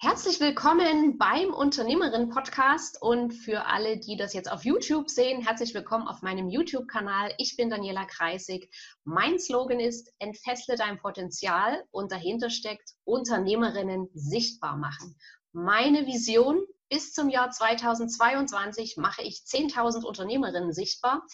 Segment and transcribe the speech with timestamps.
[0.00, 6.06] Herzlich willkommen beim Unternehmerin-Podcast und für alle, die das jetzt auf YouTube sehen, herzlich willkommen
[6.06, 7.34] auf meinem YouTube-Kanal.
[7.38, 8.72] Ich bin Daniela Kreisig.
[9.02, 15.16] Mein Slogan ist, entfessle dein Potenzial und dahinter steckt Unternehmerinnen sichtbar machen.
[15.50, 21.26] Meine Vision bis zum Jahr 2022 mache ich 10.000 Unternehmerinnen sichtbar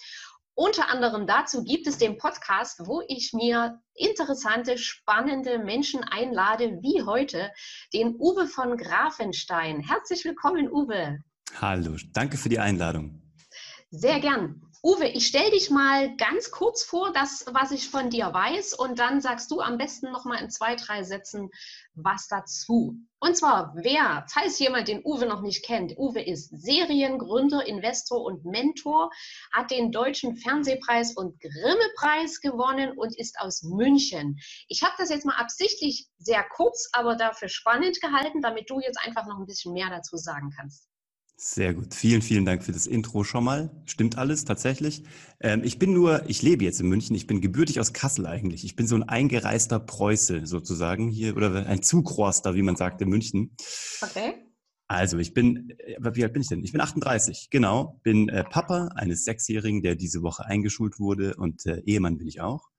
[0.55, 7.03] unter anderem dazu gibt es den Podcast, wo ich mir interessante, spannende Menschen einlade, wie
[7.03, 7.51] heute
[7.93, 9.81] den Uwe von Grafenstein.
[9.81, 11.19] Herzlich willkommen, Uwe.
[11.61, 13.21] Hallo, danke für die Einladung.
[13.91, 14.63] Sehr gern.
[14.85, 18.99] Uwe, ich stelle dich mal ganz kurz vor, das, was ich von dir weiß, und
[18.99, 21.49] dann sagst du am besten noch mal in zwei, drei Sätzen
[21.95, 22.95] was dazu.
[23.19, 28.45] Und zwar, wer, falls jemand den Uwe noch nicht kennt, Uwe ist Seriengründer, Investor und
[28.45, 29.11] Mentor,
[29.55, 34.39] hat den Deutschen Fernsehpreis und Grimme-Preis gewonnen und ist aus München.
[34.69, 38.99] Ich habe das jetzt mal absichtlich sehr kurz, aber dafür spannend gehalten, damit du jetzt
[39.03, 40.91] einfach noch ein bisschen mehr dazu sagen kannst.
[41.47, 41.93] Sehr gut.
[41.93, 43.71] Vielen, vielen Dank für das Intro schon mal.
[43.85, 45.03] Stimmt alles tatsächlich.
[45.41, 47.15] Ähm, ich bin nur, ich lebe jetzt in München.
[47.15, 48.65] Ich bin gebürtig aus Kassel eigentlich.
[48.65, 53.11] Ich bin so ein eingereister Preuße sozusagen hier oder ein Zugroster, wie man sagt in
[53.11, 53.55] München.
[54.01, 54.37] Okay.
[54.89, 56.65] Also ich bin, äh, wie alt bin ich denn?
[56.65, 58.01] Ich bin 38, genau.
[58.03, 62.41] Bin äh, Papa eines Sechsjährigen, der diese Woche eingeschult wurde und äh, Ehemann bin ich
[62.41, 62.71] auch.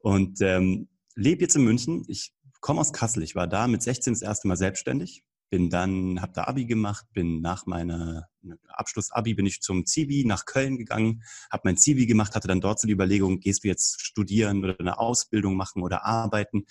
[0.00, 2.04] Und ähm, lebe jetzt in München.
[2.08, 3.22] Ich komme aus Kassel.
[3.22, 7.04] Ich war da mit 16 das erste Mal selbstständig bin dann, habe da Abi gemacht,
[7.12, 8.26] bin nach meiner
[8.68, 12.80] Abschluss-Abi bin ich zum Zivi nach Köln gegangen, habe mein Zivi gemacht, hatte dann dort
[12.80, 16.64] so die Überlegung, gehst du jetzt studieren oder eine Ausbildung machen oder arbeiten?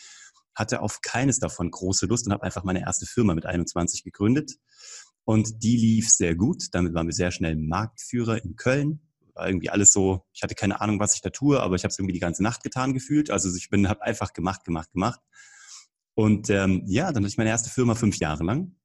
[0.56, 4.54] Hatte auf keines davon große Lust und habe einfach meine erste Firma mit 21 gegründet.
[5.26, 6.64] Und die lief sehr gut.
[6.72, 9.02] Damit waren wir sehr schnell Marktführer in Köln.
[9.36, 11.92] War irgendwie alles so, ich hatte keine Ahnung, was ich da tue, aber ich habe
[11.92, 13.30] es irgendwie die ganze Nacht getan gefühlt.
[13.30, 15.20] Also ich bin, habe einfach gemacht, gemacht, gemacht.
[16.16, 18.76] Und ähm, ja, dann hatte ich meine erste Firma fünf Jahre lang,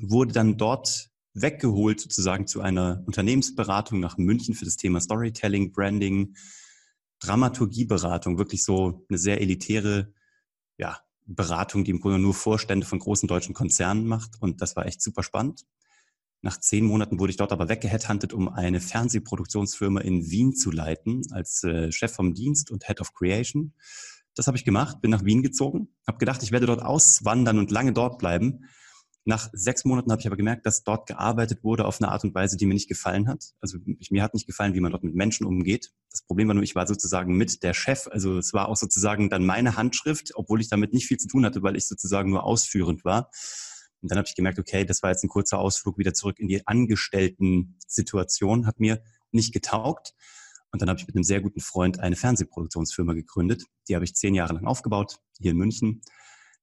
[0.00, 6.34] wurde dann dort weggeholt sozusagen zu einer Unternehmensberatung nach München für das Thema Storytelling, Branding,
[7.20, 10.12] Dramaturgieberatung, wirklich so eine sehr elitäre
[10.78, 14.30] ja, Beratung, die im Grunde nur Vorstände von großen deutschen Konzernen macht.
[14.40, 15.66] Und das war echt super spannend.
[16.42, 21.22] Nach zehn Monaten wurde ich dort aber weggeheadhuntet, um eine Fernsehproduktionsfirma in Wien zu leiten,
[21.32, 23.74] als äh, Chef vom Dienst und Head of Creation.
[24.36, 27.70] Das habe ich gemacht, bin nach Wien gezogen, habe gedacht, ich werde dort auswandern und
[27.70, 28.66] lange dort bleiben.
[29.24, 32.32] Nach sechs Monaten habe ich aber gemerkt, dass dort gearbeitet wurde auf eine Art und
[32.34, 33.54] Weise, die mir nicht gefallen hat.
[33.60, 35.92] Also ich, mir hat nicht gefallen, wie man dort mit Menschen umgeht.
[36.12, 38.06] Das Problem war nur, ich war sozusagen mit der Chef.
[38.08, 41.44] Also es war auch sozusagen dann meine Handschrift, obwohl ich damit nicht viel zu tun
[41.44, 43.30] hatte, weil ich sozusagen nur ausführend war.
[44.00, 46.46] Und dann habe ich gemerkt, okay, das war jetzt ein kurzer Ausflug wieder zurück in
[46.46, 50.14] die Angestellten-Situation, hat mir nicht getaugt.
[50.76, 53.64] Und dann habe ich mit einem sehr guten Freund eine Fernsehproduktionsfirma gegründet.
[53.88, 56.02] Die habe ich zehn Jahre lang aufgebaut, hier in München.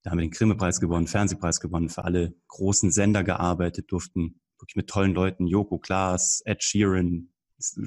[0.03, 4.75] Da haben wir den Grimme-Preis gewonnen, Fernsehpreis gewonnen, für alle großen Sender gearbeitet, durften wirklich
[4.75, 7.33] mit tollen Leuten, Joko Klaas, Ed Sheeran,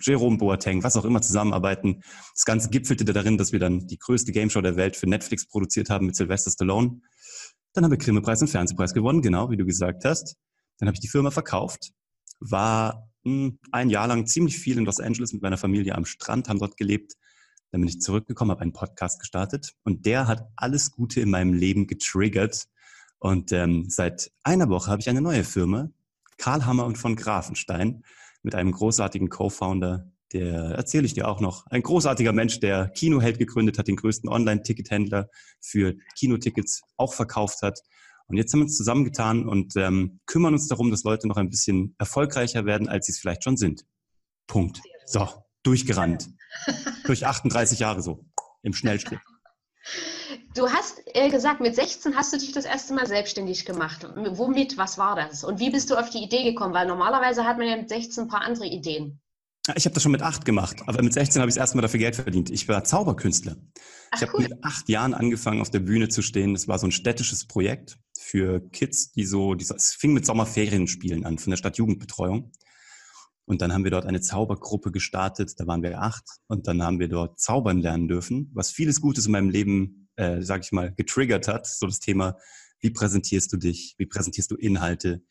[0.03, 2.03] Jerome Boateng, was auch immer zusammenarbeiten.
[2.35, 5.91] Das Ganze gipfelte darin, dass wir dann die größte Gameshow der Welt für Netflix produziert
[5.91, 7.03] haben mit Sylvester Stallone.
[7.73, 10.35] Dann haben wir Grimme-Preis und Fernsehpreis gewonnen, genau wie du gesagt hast.
[10.79, 11.93] Dann habe ich die Firma verkauft,
[12.41, 16.61] war ein Jahr lang ziemlich viel in Los Angeles mit meiner Familie am Strand, haben
[16.61, 17.15] dort gelebt.
[17.73, 21.53] Dann bin ich zurückgekommen, habe einen Podcast gestartet und der hat alles Gute in meinem
[21.53, 22.67] Leben getriggert.
[23.19, 25.91] Und ähm, seit einer Woche habe ich eine neue Firma,
[26.39, 28.05] Karl Hammer und von Grafenstein,
[28.43, 31.67] mit einem großartigen Co-Founder, der erzähle ich dir auch noch.
[31.67, 35.29] Ein großartiger Mensch, der Kinoheld gegründet hat, den größten Online-Tickethändler
[35.61, 37.81] für Kinotickets auch verkauft hat
[38.29, 41.49] und jetzt haben wir uns zusammengetan und ähm, kümmern uns darum, dass Leute noch ein
[41.49, 43.85] bisschen erfolgreicher werden, als sie es vielleicht schon sind.
[44.47, 44.81] Punkt.
[45.07, 45.29] So,
[45.63, 46.29] durchgerannt.
[47.05, 48.25] Durch 38 Jahre so,
[48.63, 49.21] im Schnellschritt.
[50.55, 54.09] Du hast äh, gesagt, mit 16 hast du dich das erste Mal selbstständig gemacht.
[54.17, 55.45] Womit, was war das?
[55.45, 56.75] Und wie bist du auf die Idee gekommen?
[56.75, 59.21] Weil normalerweise hat man ja mit 16 ein paar andere Ideen.
[59.75, 62.15] Ich habe das schon mit acht gemacht, aber mit 16 habe ich erstmal dafür Geld
[62.15, 62.51] verdient.
[62.51, 63.57] Ich war Zauberkünstler.
[64.11, 64.43] Ach, ich habe cool.
[64.45, 66.55] mit acht Jahren angefangen, auf der Bühne zu stehen.
[66.55, 71.25] Das war so ein städtisches Projekt für Kids, die so, die, es fing mit Sommerferienspielen
[71.25, 72.53] an von der Stadtjugendbetreuung.
[73.45, 76.99] Und dann haben wir dort eine Zaubergruppe gestartet, da waren wir acht und dann haben
[76.99, 80.93] wir dort zaubern lernen dürfen, was vieles Gutes in meinem Leben, äh, sag ich mal,
[80.93, 81.67] getriggert hat.
[81.67, 82.37] So das Thema,
[82.81, 85.23] wie präsentierst du dich, wie präsentierst du Inhalte,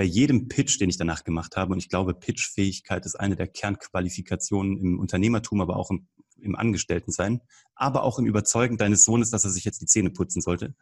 [0.00, 3.48] bei jedem Pitch, den ich danach gemacht habe, und ich glaube, Pitchfähigkeit ist eine der
[3.48, 6.08] Kernqualifikationen im Unternehmertum, aber auch im,
[6.40, 7.42] im Angestelltensein,
[7.74, 10.74] aber auch im Überzeugen deines Sohnes, dass er sich jetzt die Zähne putzen sollte.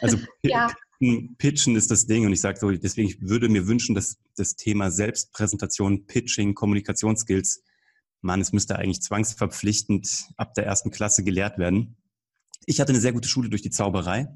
[0.00, 0.72] Also ja.
[1.36, 4.56] Pitchen ist das Ding und ich sage so, deswegen ich würde mir wünschen, dass das
[4.56, 7.64] Thema Selbstpräsentation, Pitching, Kommunikationsskills,
[8.22, 11.98] man, es müsste eigentlich zwangsverpflichtend ab der ersten Klasse gelehrt werden.
[12.64, 14.26] Ich hatte eine sehr gute Schule durch die Zauberei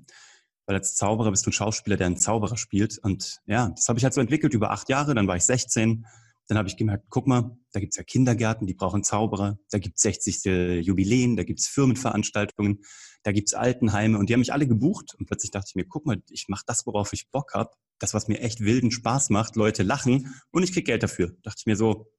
[0.70, 2.96] weil als Zauberer bist du ein Schauspieler, der einen Zauberer spielt.
[2.98, 5.16] Und ja, das habe ich halt so entwickelt über acht Jahre.
[5.16, 6.06] Dann war ich 16.
[6.46, 9.58] Dann habe ich gemerkt, guck mal, da gibt's ja Kindergärten, die brauchen Zauberer.
[9.72, 10.84] Da gibt's 60.
[10.86, 12.84] Jubiläen, da gibt's Firmenveranstaltungen,
[13.24, 14.16] da gibt's Altenheime.
[14.16, 15.16] Und die haben mich alle gebucht.
[15.18, 17.74] Und plötzlich dachte ich mir, guck mal, ich mache das, worauf ich Bock hab.
[17.98, 19.56] Das, was mir echt wilden Spaß macht.
[19.56, 21.32] Leute lachen und ich krieg Geld dafür.
[21.42, 22.12] Dachte ich mir so,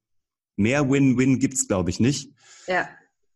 [0.57, 2.33] mehr Win-Win gibt's, glaube ich, nicht.
[2.67, 2.89] Ja.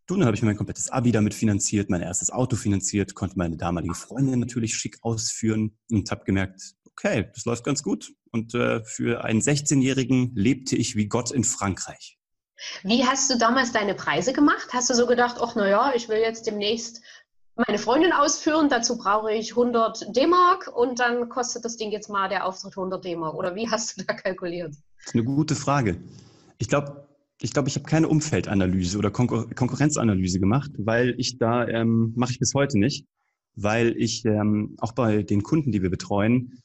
[0.06, 3.56] Du, dann habe ich mein komplettes Abi damit finanziert, mein erstes Auto finanziert, konnte meine
[3.56, 8.12] damalige Freundin natürlich schick ausführen und habe gemerkt, okay, das läuft ganz gut.
[8.30, 12.18] Und äh, für einen 16-Jährigen lebte ich wie Gott in Frankreich.
[12.84, 14.68] Wie hast du damals deine Preise gemacht?
[14.72, 17.02] Hast du so gedacht, ach naja, ich will jetzt demnächst
[17.56, 22.28] meine Freundin ausführen, dazu brauche ich 100 D-Mark und dann kostet das Ding jetzt mal
[22.28, 23.34] der Auftritt 100 D-Mark.
[23.34, 24.74] Oder wie hast du da kalkuliert?
[24.98, 25.96] Das ist eine gute Frage.
[26.58, 27.05] Ich glaube,
[27.40, 32.32] ich glaube, ich habe keine Umfeldanalyse oder Konkur Konkurrenzanalyse gemacht, weil ich da, ähm, mache
[32.32, 33.06] ich bis heute nicht,
[33.54, 36.62] weil ich ähm, auch bei den Kunden, die wir betreuen,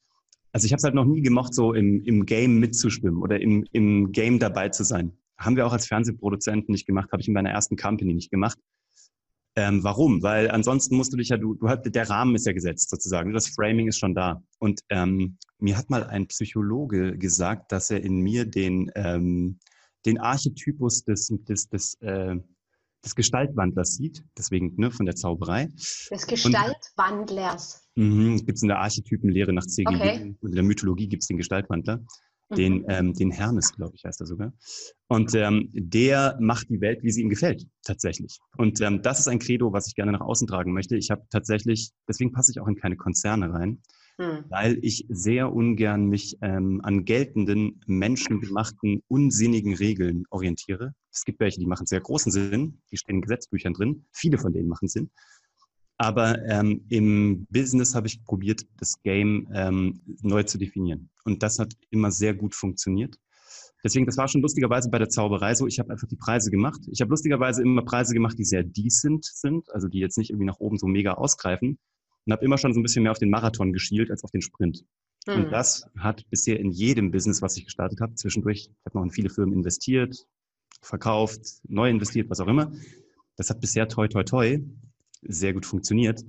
[0.54, 3.66] also ich habe es halt noch nie gemocht, so im, im Game mitzuschwimmen oder im,
[3.72, 5.14] im Game dabei zu sein.
[5.38, 8.60] Haben wir auch als Fernsehproduzenten nicht gemacht, habe ich in meiner ersten Company nicht gemacht.
[9.56, 10.22] Ähm, warum?
[10.24, 13.34] Weil ansonsten musst du dich ja, du, du hast, der Rahmen ist ja gesetzt sozusagen,
[13.34, 14.42] das Framing ist schon da.
[14.60, 19.60] Und ähm, mir hat mal ein Psychologe gesagt, dass er in mir den ähm,
[20.06, 22.36] den Archetypus des, des, des, äh,
[23.04, 25.68] des Gestaltwandlers sieht, deswegen ne, von der Zauberei.
[26.12, 27.88] Des Gestaltwandlers.
[27.96, 30.36] Mhm, gibt es in der Archetypenlehre nach CGI okay.
[30.40, 31.98] und in der Mythologie gibt es den Gestaltwandler.
[32.50, 32.56] Mhm.
[32.56, 34.54] Den, ähm, den Hermes, glaube ich, heißt er sogar.
[35.08, 38.40] Und ähm, der macht die Welt, wie sie ihm gefällt, tatsächlich.
[38.58, 40.96] Und ähm, das ist ein Credo, was ich gerne nach außen tragen möchte.
[40.96, 43.82] Ich habe tatsächlich, deswegen passe ich auch in keine Konzerne rein
[44.18, 44.46] hm.
[44.50, 50.94] weil ich sehr ungern mich ähm, an geltenden, menschengemachten, unsinnigen Regeln orientiere.
[51.12, 54.06] Es gibt welche, die machen sehr großen Sinn, die stehen in Gesetzbüchern drin.
[54.12, 55.12] Viele von denen machen Sinn.
[55.98, 61.12] Aber ähm, im Business habe ich probiert, das Game ähm, neu zu definieren.
[61.26, 63.18] Und das hat immer sehr gut funktioniert.
[63.84, 65.68] Deswegen, das war schon lustigerweise bei der Zauberei so.
[65.68, 66.82] Ich habe einfach die Preise gemacht.
[66.92, 70.48] Ich habe lustigerweise immer Preise gemacht, die sehr decent sind, also die jetzt nicht irgendwie
[70.48, 71.78] nach oben so mega ausgreifen,
[72.26, 74.42] und habe immer schon so ein bisschen mehr auf den Marathon geschielt als auf den
[74.42, 74.86] Sprint.
[75.28, 75.34] Mhm.
[75.34, 79.04] Und das hat bisher in jedem Business, was ich gestartet habe, zwischendurch, ich habe noch
[79.04, 80.28] in viele Firmen investiert,
[80.82, 82.72] verkauft, neu investiert, was auch immer.
[83.38, 84.60] Das hat bisher toi toi toi
[85.22, 86.24] sehr gut funktioniert.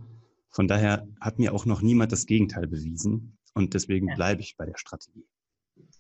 [0.50, 3.38] Von daher hat mir auch noch niemand das Gegenteil bewiesen.
[3.55, 4.15] Und deswegen ja.
[4.15, 5.25] bleibe ich bei der Strategie.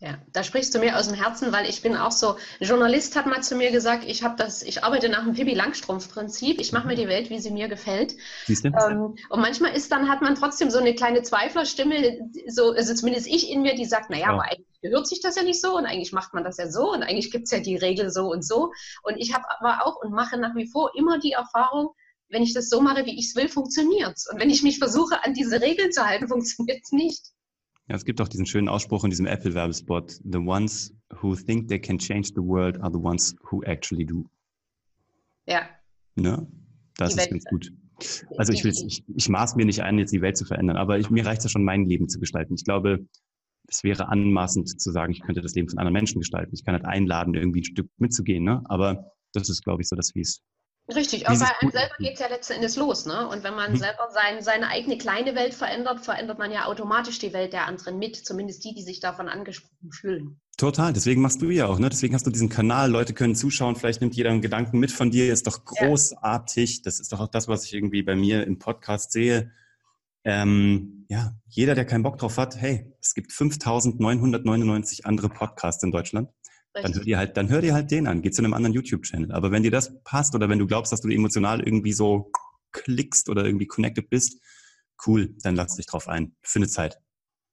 [0.02, 3.14] Ja, da sprichst du mir aus dem Herzen, weil ich bin auch so, ein Journalist
[3.14, 6.60] hat mal zu mir gesagt, ich habe das, ich arbeite nach dem Pippi Langstrumpf Prinzip,
[6.60, 8.16] ich mache mir die Welt, wie sie mir gefällt.
[8.46, 8.70] Siehst du?
[8.70, 12.18] Ähm, und manchmal ist dann, hat man trotzdem so eine kleine Zweiflerstimme,
[12.48, 14.32] so, also zumindest ich in mir, die sagt, naja, ja.
[14.32, 16.92] aber eigentlich gehört sich das ja nicht so und eigentlich macht man das ja so
[16.92, 18.72] und eigentlich gibt es ja die Regel so und so.
[19.04, 21.90] Und ich habe aber auch und mache nach wie vor immer die Erfahrung,
[22.28, 24.28] wenn ich das so mache, wie ich es will, funktioniert es.
[24.28, 27.31] Und wenn ich mich versuche, an diese Regeln zu halten, funktioniert es nicht.
[27.88, 30.20] Ja, es gibt auch diesen schönen Ausspruch in diesem Apple-Werbespot.
[30.24, 34.24] The ones who think they can change the world are the ones who actually do.
[35.46, 35.62] Ja.
[36.14, 36.46] Ne?
[36.96, 37.72] Das die ist Welt ganz gut.
[38.36, 40.98] Also ich, will, ich, ich maß mir nicht ein, jetzt die Welt zu verändern, aber
[40.98, 42.54] ich, mir reicht es ja schon, mein Leben zu gestalten.
[42.54, 43.06] Ich glaube,
[43.68, 46.54] es wäre anmaßend zu sagen, ich könnte das Leben von anderen Menschen gestalten.
[46.54, 48.62] Ich kann halt einladen, irgendwie ein Stück mitzugehen, ne?
[48.64, 50.42] aber das ist, glaube ich, so das, wie es
[50.94, 53.06] Richtig, aber bei einem selber geht es ja letzten Endes los.
[53.06, 53.28] Ne?
[53.28, 53.76] Und wenn man mhm.
[53.76, 57.98] selber sein, seine eigene kleine Welt verändert, verändert man ja automatisch die Welt der anderen
[57.98, 60.40] mit, zumindest die, die sich davon angesprochen fühlen.
[60.56, 61.88] Total, deswegen machst du ja auch, ne?
[61.88, 65.10] Deswegen hast du diesen Kanal, Leute können zuschauen, vielleicht nimmt jeder einen Gedanken mit von
[65.10, 66.76] dir, ist doch großartig.
[66.76, 66.80] Ja.
[66.84, 69.50] Das ist doch auch das, was ich irgendwie bei mir im Podcast sehe.
[70.24, 75.90] Ähm, ja, jeder, der keinen Bock drauf hat, hey, es gibt 5999 andere Podcasts in
[75.90, 76.28] Deutschland.
[76.74, 79.32] Dann hör dir halt, dann hör dir halt den an, geh zu einem anderen YouTube-Channel.
[79.32, 82.30] Aber wenn dir das passt oder wenn du glaubst, dass du emotional irgendwie so
[82.72, 84.40] klickst oder irgendwie connected bist,
[85.06, 86.34] cool, dann lass dich drauf ein.
[86.42, 86.98] Finde Zeit.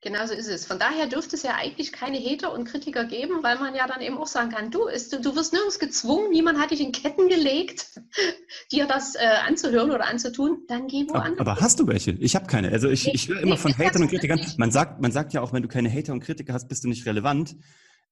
[0.02, 0.66] Genau so ist es.
[0.66, 4.00] Von daher dürfte es ja eigentlich keine Hater und Kritiker geben, weil man ja dann
[4.00, 6.94] eben auch sagen kann, du, ist, du, du wirst nirgends gezwungen, niemand hat dich in
[6.94, 8.00] Ketten gelegt,
[8.72, 11.42] dir das äh, anzuhören oder anzutun, dann geh woanders.
[11.42, 12.12] Aber, aber hast du welche?
[12.12, 12.72] Ich habe keine.
[12.72, 14.40] Also ich, ich höre immer von Hatern und Kritikern.
[14.56, 16.88] Man sagt, man sagt ja auch, wenn du keine Hater und Kritiker hast, bist du
[16.88, 17.58] nicht relevant.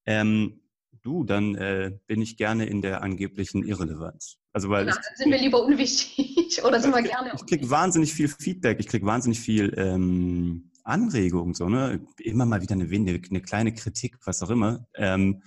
[0.06, 0.60] Ähm,
[1.08, 4.38] du, dann äh, bin ich gerne in der angeblichen Irrelevanz.
[4.52, 7.32] Also weil genau, ich, sind wir lieber unwichtig oder sind wir gerne?
[7.36, 12.06] Ich kriege wahnsinnig viel Feedback, ich kriege wahnsinnig viel ähm, Anregung, so, ne?
[12.20, 14.86] Immer mal wieder eine, eine, eine kleine Kritik, was auch immer.
[14.96, 15.42] Ähm,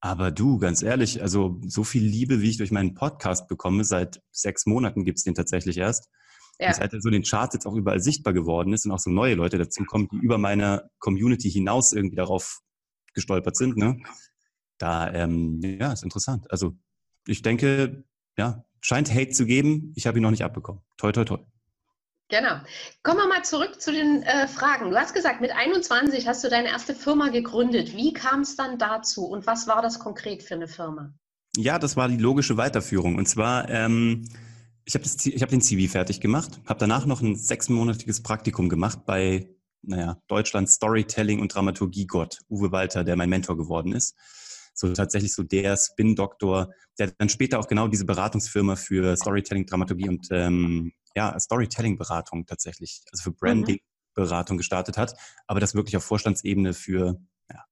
[0.00, 4.22] aber du, ganz ehrlich, also so viel Liebe, wie ich durch meinen Podcast bekomme, seit
[4.30, 6.08] sechs Monaten gibt's den tatsächlich erst.
[6.60, 6.68] Ja.
[6.68, 9.10] Und seit er so den Charts jetzt auch überall sichtbar geworden ist und auch so
[9.10, 12.60] neue Leute dazu kommen, die über meine Community hinaus irgendwie darauf
[13.14, 13.98] gestolpert sind, ne?
[14.78, 16.50] Da, ähm, ja, ist interessant.
[16.50, 16.76] Also
[17.26, 18.04] ich denke,
[18.36, 19.92] ja, scheint Hate zu geben.
[19.96, 20.82] Ich habe ihn noch nicht abbekommen.
[20.96, 21.38] Toi, toi, toi.
[22.28, 22.60] Genau.
[23.02, 24.90] Kommen wir mal zurück zu den äh, Fragen.
[24.90, 27.96] Du hast gesagt, mit 21 hast du deine erste Firma gegründet.
[27.96, 31.14] Wie kam es dann dazu und was war das konkret für eine Firma?
[31.56, 33.16] Ja, das war die logische Weiterführung.
[33.16, 34.28] Und zwar, ähm,
[34.84, 39.48] ich habe hab den CV fertig gemacht, habe danach noch ein sechsmonatiges Praktikum gemacht bei
[39.82, 44.16] naja, Deutschland Storytelling und Dramaturgie Gott, Uwe Walter, der mein Mentor geworden ist.
[44.78, 50.08] So tatsächlich so der Spin-Doktor, der dann später auch genau diese Beratungsfirma für Storytelling, Dramaturgie
[50.08, 55.16] und ähm, ja, Storytelling-Beratung tatsächlich, also für Branding-Beratung gestartet hat,
[55.48, 57.20] aber das wirklich auf Vorstandsebene für,
[57.50, 57.64] ja,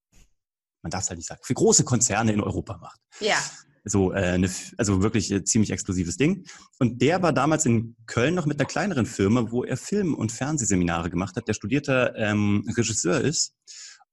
[0.83, 2.99] man darf es halt nicht sagen, für große Konzerne in Europa macht.
[3.21, 3.37] Ja.
[3.85, 6.45] So, äh, eine, also wirklich äh, ziemlich exklusives Ding.
[6.81, 10.33] Und der war damals in Köln noch mit einer kleineren Firma, wo er Film- und
[10.33, 11.47] Fernsehseminare gemacht hat.
[11.47, 13.55] Der studierter ähm, Regisseur ist.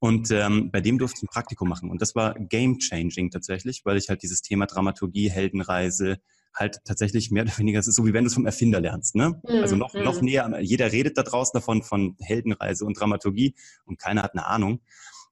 [0.03, 1.89] Und ähm, bei dem durfte ich ein Praktikum machen.
[1.89, 6.17] Und das war game-changing tatsächlich, weil ich halt dieses Thema Dramaturgie, Heldenreise,
[6.53, 9.15] halt tatsächlich mehr oder weniger, es ist so wie wenn du es vom Erfinder lernst,
[9.15, 9.41] ne?
[9.47, 9.61] Mhm.
[9.61, 10.25] Also noch, noch mhm.
[10.25, 13.55] näher, jeder redet da draußen davon, von Heldenreise und Dramaturgie
[13.85, 14.81] und keiner hat eine Ahnung.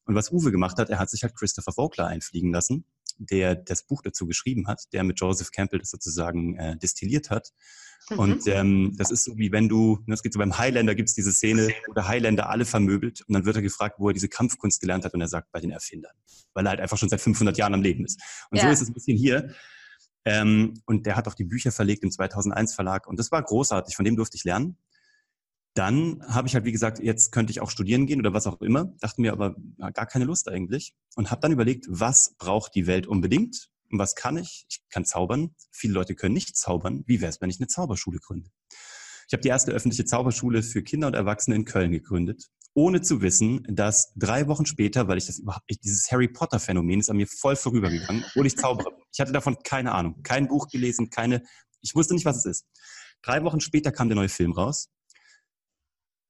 [0.06, 2.86] Und was Uwe gemacht hat, er hat sich halt Christopher Vogler einfliegen lassen,
[3.18, 7.52] der das Buch dazu geschrieben hat, der mit Joseph Campbell das sozusagen äh, destilliert hat.
[8.12, 8.20] Mhm.
[8.20, 11.10] Und ähm, das ist so wie wenn du, ne, es geht so beim Highlander gibt
[11.10, 14.14] es diese Szene, wo der Highlander alle vermöbelt und dann wird er gefragt, wo er
[14.14, 16.14] diese Kampfkunst gelernt hat und er sagt, bei den Erfindern,
[16.54, 18.22] weil er halt einfach schon seit 500 Jahren am Leben ist.
[18.50, 18.64] Und ja.
[18.66, 19.54] so ist es ein bisschen hier.
[20.24, 23.08] Ähm, und der hat auch die Bücher verlegt im 2001 Verlag.
[23.08, 23.96] Und das war großartig.
[23.96, 24.78] Von dem durfte ich lernen.
[25.74, 28.62] Dann habe ich halt, wie gesagt, jetzt könnte ich auch studieren gehen oder was auch
[28.62, 28.94] immer.
[29.00, 29.56] Dachte mir aber
[29.94, 30.94] gar keine Lust eigentlich.
[31.16, 33.70] Und habe dann überlegt, was braucht die Welt unbedingt?
[33.92, 34.66] Und was kann ich?
[34.70, 35.56] Ich kann zaubern.
[35.72, 37.04] Viele Leute können nicht zaubern.
[37.06, 38.50] Wie wäre es, wenn ich eine Zauberschule gründe?
[39.28, 43.22] Ich habe die erste öffentliche Zauberschule für Kinder und Erwachsene in Köln gegründet ohne zu
[43.22, 47.18] wissen, dass drei Wochen später, weil ich das überhaupt, dieses Harry Potter Phänomen ist an
[47.18, 49.04] mir voll vorübergegangen, obwohl ich Zauberer bin.
[49.14, 51.44] Ich hatte davon keine Ahnung, kein Buch gelesen, keine,
[51.82, 52.66] ich wusste nicht, was es ist.
[53.22, 54.90] Drei Wochen später kam der neue Film raus.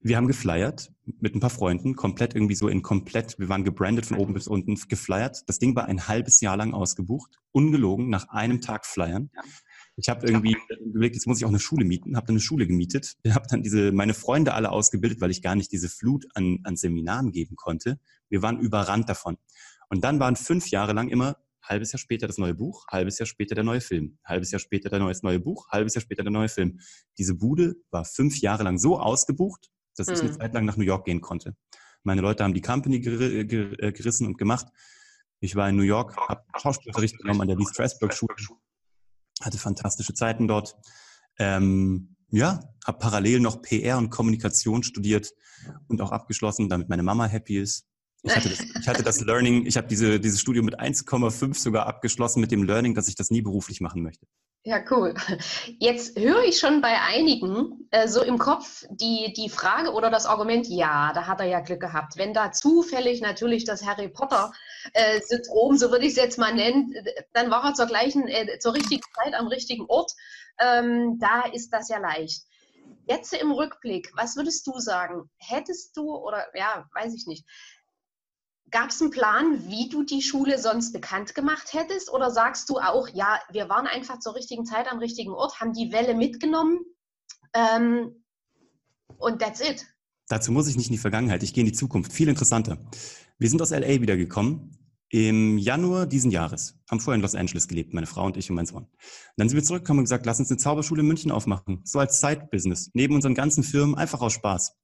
[0.03, 4.07] Wir haben geflyert mit ein paar Freunden, komplett irgendwie so in komplett, wir waren gebrandet
[4.07, 5.43] von oben bis unten, geflyert.
[5.47, 9.29] Das Ding war ein halbes Jahr lang ausgebucht, ungelogen, nach einem Tag flyern.
[9.97, 12.65] Ich habe irgendwie überlegt, jetzt muss ich auch eine Schule mieten, habe dann eine Schule
[12.65, 16.59] gemietet, habe dann diese meine Freunde alle ausgebildet, weil ich gar nicht diese Flut an,
[16.63, 17.99] an Seminaren geben konnte.
[18.27, 19.37] Wir waren überrannt davon.
[19.89, 23.27] Und dann waren fünf Jahre lang immer halbes Jahr später das neue Buch, halbes Jahr
[23.27, 26.31] später der neue Film, halbes Jahr später der neues neue Buch, halbes Jahr später der
[26.31, 26.79] neue Film.
[27.19, 30.39] Diese Bude war fünf Jahre lang so ausgebucht, dass ich eine hm.
[30.39, 31.55] Zeit lang nach New York gehen konnte.
[32.03, 34.67] Meine Leute haben die Company ger ger äh, gerissen und gemacht.
[35.39, 38.35] Ich war in New York, habe Schauspielunterricht genommen an der Lee Strasberg Schule,
[39.41, 40.75] hatte fantastische Zeiten dort.
[41.39, 45.33] Ähm, ja, habe parallel noch PR und Kommunikation studiert
[45.87, 47.87] und auch abgeschlossen, damit meine Mama happy ist.
[48.23, 51.87] Ich hatte das, ich hatte das Learning, ich habe diese, dieses Studium mit 1,5 sogar
[51.87, 54.27] abgeschlossen mit dem Learning, dass ich das nie beruflich machen möchte.
[54.63, 55.15] Ja, cool.
[55.79, 60.27] Jetzt höre ich schon bei einigen äh, so im Kopf die, die Frage oder das
[60.27, 62.15] Argument, ja, da hat er ja Glück gehabt.
[62.17, 64.51] Wenn da zufällig natürlich das Harry Potter
[64.93, 66.93] äh, so würde ich es jetzt mal nennen,
[67.33, 70.11] dann war er zur gleichen, äh, zur richtigen Zeit am richtigen Ort.
[70.59, 72.43] Ähm, da ist das ja leicht.
[73.07, 75.27] Jetzt im Rückblick, was würdest du sagen?
[75.37, 77.45] Hättest du oder ja, weiß ich nicht,
[78.71, 82.09] Gab es einen Plan, wie du die Schule sonst bekannt gemacht hättest?
[82.09, 85.73] Oder sagst du auch, ja, wir waren einfach zur richtigen Zeit am richtigen Ort, haben
[85.73, 86.79] die Welle mitgenommen
[87.53, 88.23] ähm,
[89.17, 89.85] und that's it?
[90.29, 92.13] Dazu muss ich nicht in die Vergangenheit, ich gehe in die Zukunft.
[92.13, 92.77] Viel interessanter.
[93.37, 94.77] Wir sind aus LA wiedergekommen
[95.09, 96.79] im Januar diesen Jahres.
[96.89, 98.83] Haben vorher in Los Angeles gelebt, meine Frau und ich und mein Sohn.
[98.83, 98.89] Und
[99.35, 101.81] dann sind wir zurückgekommen und gesagt, lass uns eine Zauberschule in München aufmachen.
[101.83, 102.91] So als Side-Business.
[102.93, 104.77] Neben unseren ganzen Firmen, einfach aus Spaß.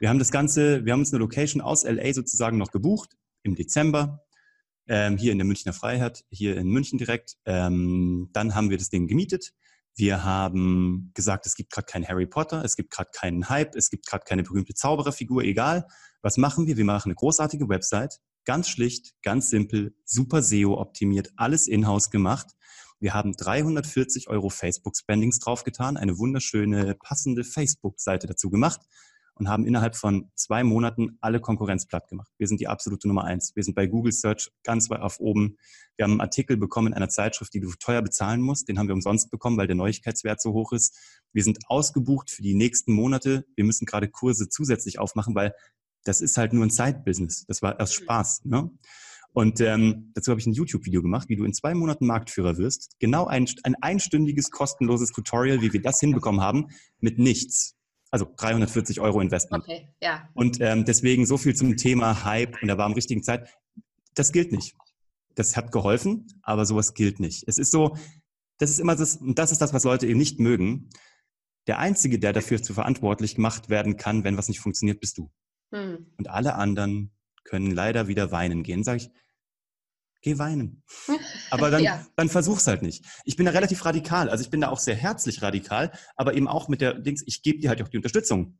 [0.00, 3.54] Wir haben das Ganze, wir haben uns eine Location aus LA sozusagen noch gebucht im
[3.54, 4.24] Dezember,
[4.88, 7.36] ähm, hier in der Münchner Freiheit, hier in München direkt.
[7.44, 9.52] Ähm, dann haben wir das Ding gemietet.
[9.94, 13.90] Wir haben gesagt, es gibt gerade keinen Harry Potter, es gibt gerade keinen Hype, es
[13.90, 15.86] gibt gerade keine berühmte Zaubererfigur, egal.
[16.22, 16.76] Was machen wir?
[16.76, 22.52] Wir machen eine großartige Website, ganz schlicht, ganz simpel, super SEO-optimiert, alles in-house gemacht.
[23.00, 28.80] Wir haben 340 Euro Facebook-Spendings draufgetan, eine wunderschöne, passende Facebook-Seite dazu gemacht
[29.34, 32.30] und haben innerhalb von zwei Monaten alle Konkurrenz platt gemacht.
[32.38, 33.52] Wir sind die absolute Nummer eins.
[33.54, 35.56] Wir sind bei Google Search ganz weit auf oben.
[35.96, 38.68] Wir haben einen Artikel bekommen in einer Zeitschrift, die du teuer bezahlen musst.
[38.68, 40.98] Den haben wir umsonst bekommen, weil der Neuigkeitswert so hoch ist.
[41.32, 43.46] Wir sind ausgebucht für die nächsten Monate.
[43.56, 45.54] Wir müssen gerade Kurse zusätzlich aufmachen, weil
[46.04, 47.44] Das ist halt nur ein Side-Business.
[47.46, 48.04] Das war aus mhm.
[48.04, 48.44] Spaß.
[48.44, 48.70] Ne?
[49.32, 52.96] Und ähm, dazu habe ich ein YouTube-Video gemacht, wie du in zwei Monaten Marktführer wirst.
[52.98, 56.68] Genau ein, ein einstündiges, kostenloses Tutorial, wie wir das hinbekommen haben,
[57.00, 57.76] mit nichts.
[58.12, 59.64] Also 340 Euro Investment.
[59.64, 60.28] Okay, ja.
[60.34, 63.48] Und ähm, deswegen so viel zum Thema Hype und er war am richtigen Zeit.
[64.14, 64.76] Das gilt nicht.
[65.34, 67.44] Das hat geholfen, aber sowas gilt nicht.
[67.48, 67.96] Es ist so,
[68.58, 70.90] das ist immer das, und das ist das, was Leute eben nicht mögen.
[71.66, 75.30] Der Einzige, der dafür zu verantwortlich gemacht werden kann, wenn was nicht funktioniert, bist du.
[75.72, 76.12] Hm.
[76.18, 77.12] Und alle anderen
[77.44, 78.84] können leider wieder weinen gehen.
[78.84, 79.10] Sage ich,
[80.22, 80.82] geh weinen.
[81.50, 82.06] Aber dann, ja.
[82.16, 83.04] dann versuch's halt nicht.
[83.24, 84.30] Ich bin da relativ radikal.
[84.30, 87.42] Also ich bin da auch sehr herzlich radikal, aber eben auch mit der Dings, ich
[87.42, 88.58] gebe dir halt auch die Unterstützung.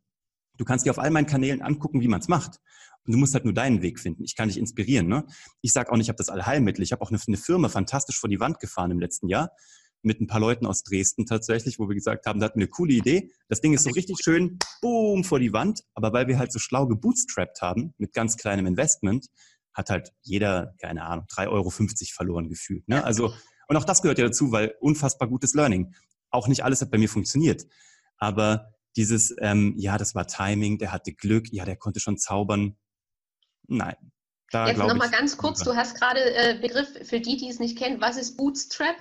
[0.58, 2.58] Du kannst dir auf all meinen Kanälen angucken, wie man es macht.
[3.04, 4.22] Und du musst halt nur deinen Weg finden.
[4.22, 5.08] Ich kann dich inspirieren.
[5.08, 5.24] Ne?
[5.60, 6.84] Ich sage auch nicht, ich habe das Allheilmittel.
[6.84, 9.50] Ich habe auch eine, eine Firma fantastisch vor die Wand gefahren im letzten Jahr
[10.02, 12.70] mit ein paar Leuten aus Dresden tatsächlich, wo wir gesagt haben, da hatten wir eine
[12.70, 13.30] coole Idee.
[13.48, 15.82] Das Ding ist so richtig schön, boom, vor die Wand.
[15.94, 19.26] Aber weil wir halt so schlau gebootstrapped haben, mit ganz kleinem Investment,
[19.74, 22.88] hat halt jeder, keine Ahnung, 3,50 Euro verloren gefühlt.
[22.88, 23.02] Ne?
[23.04, 23.32] Also,
[23.68, 25.94] und auch das gehört ja dazu, weil unfassbar gutes Learning.
[26.30, 27.66] Auch nicht alles hat bei mir funktioniert.
[28.18, 32.76] Aber dieses, ähm, ja, das war Timing, der hatte Glück, ja, der konnte schon zaubern.
[33.66, 33.96] Nein.
[34.50, 37.78] Da Jetzt nochmal ganz kurz, du hast gerade äh, Begriff für die, die es nicht
[37.78, 38.02] kennen.
[38.02, 38.96] Was ist Bootstrap?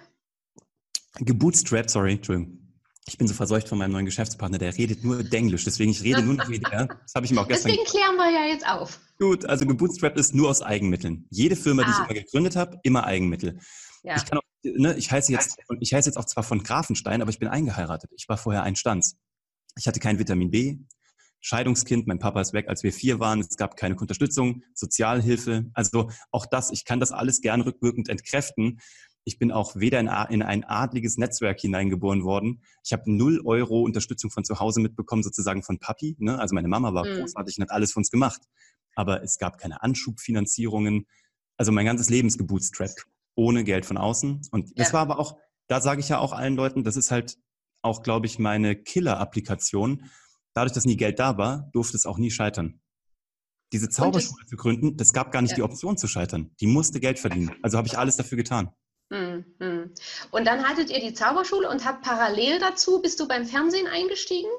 [1.16, 2.61] Gebootstrapped, sorry, Entschuldigung.
[3.08, 6.22] Ich bin so verseucht von meinem neuen Geschäftspartner, der redet nur Englisch, deswegen ich rede
[6.22, 6.86] nur noch wie der.
[6.86, 7.72] Das habe ich mir auch gestern.
[7.72, 9.00] Deswegen klären wir ja jetzt auf.
[9.20, 11.26] Gut, also gebootstrapped ist nur aus Eigenmitteln.
[11.30, 11.86] Jede Firma, ah.
[11.86, 12.04] die ich ah.
[12.06, 13.60] immer gegründet habe, immer Eigenmittel.
[14.04, 14.16] Ja.
[14.16, 17.32] Ich, kann auch, ne, ich, heiße jetzt, ich heiße jetzt auch zwar von Grafenstein, aber
[17.32, 18.12] ich bin eingeheiratet.
[18.16, 19.18] Ich war vorher ein Stanz.
[19.78, 20.78] Ich hatte kein Vitamin B,
[21.42, 25.66] Scheidungskind, mein Papa ist weg, als wir vier waren, es gab keine Unterstützung, Sozialhilfe.
[25.74, 28.80] Also auch das, ich kann das alles gern rückwirkend entkräften.
[29.24, 32.64] Ich bin auch weder in, in ein adliges Netzwerk hineingeboren worden.
[32.84, 36.16] Ich habe null Euro Unterstützung von zu Hause mitbekommen, sozusagen von Papi.
[36.20, 36.40] Ne?
[36.40, 37.20] Also meine Mama war mhm.
[37.20, 38.42] großartig und hat alles für uns gemacht.
[38.96, 41.06] Aber es gab keine Anschubfinanzierungen.
[41.58, 43.06] Also mein ganzes Leben ist gebootstrapped,
[43.36, 44.42] ohne Geld von außen.
[44.52, 44.94] Und das ja.
[44.94, 47.38] war aber auch, da sage ich ja auch allen Leuten, das ist halt
[47.84, 50.10] auch, glaube ich, meine Killer-Applikation.
[50.54, 52.82] Dadurch, dass nie Geld da war, durfte es auch nie scheitern.
[53.72, 55.58] Diese Zauberschule zu gründen, das gab gar nicht ja.
[55.58, 56.52] die Option zu scheitern.
[56.60, 57.52] Die musste Geld verdienen.
[57.62, 58.72] Also habe ich alles dafür getan.
[59.12, 59.92] Hm, hm.
[60.32, 64.50] Und dann hattet ihr die Zauberschule und habt parallel dazu, bist du beim Fernsehen eingestiegen?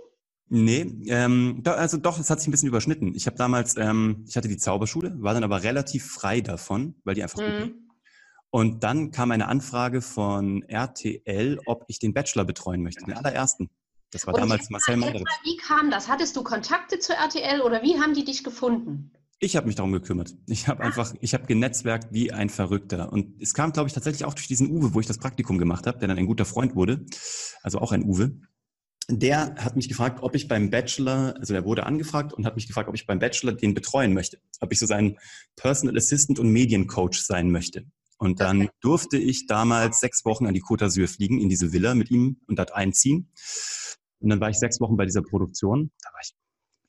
[0.51, 3.15] Nee, ähm, also doch, es hat sich ein bisschen überschnitten.
[3.15, 7.15] Ich habe damals, ähm, ich hatte die Zauberschule, war dann aber relativ frei davon, weil
[7.15, 7.63] die einfach mhm.
[7.63, 7.75] gut
[8.51, 13.71] Und dann kam eine Anfrage von RTL, ob ich den Bachelor betreuen möchte, den allerersten.
[14.11, 15.25] Das war und damals Marcel Manderitz.
[15.45, 16.09] Wie kam das?
[16.09, 19.13] Hattest du Kontakte zu RTL oder wie haben die dich gefunden?
[19.45, 20.37] Ich habe mich darum gekümmert.
[20.47, 23.13] Ich habe einfach, ich habe genetzwerkt wie ein Verrückter.
[23.13, 25.89] Und es kam, glaube ich, tatsächlich auch durch diesen Uwe, wo ich das Praktikum gemacht
[25.89, 27.05] habe, der dann ein guter Freund wurde.
[27.61, 28.39] Also auch ein Uwe.
[29.09, 32.69] Der hat mich gefragt, ob ich beim Bachelor, also der wurde angefragt und hat mich
[32.69, 34.39] gefragt, ob ich beim Bachelor den betreuen möchte.
[34.61, 35.19] Ob ich so sein
[35.57, 37.85] Personal Assistant und Mediencoach sein möchte.
[38.19, 41.97] Und dann durfte ich damals sechs Wochen an die Côte d'Azur fliegen, in diese Villa
[41.97, 43.33] mit ihm und dort einziehen.
[44.21, 45.91] Und dann war ich sechs Wochen bei dieser Produktion.
[46.01, 46.33] Da war ich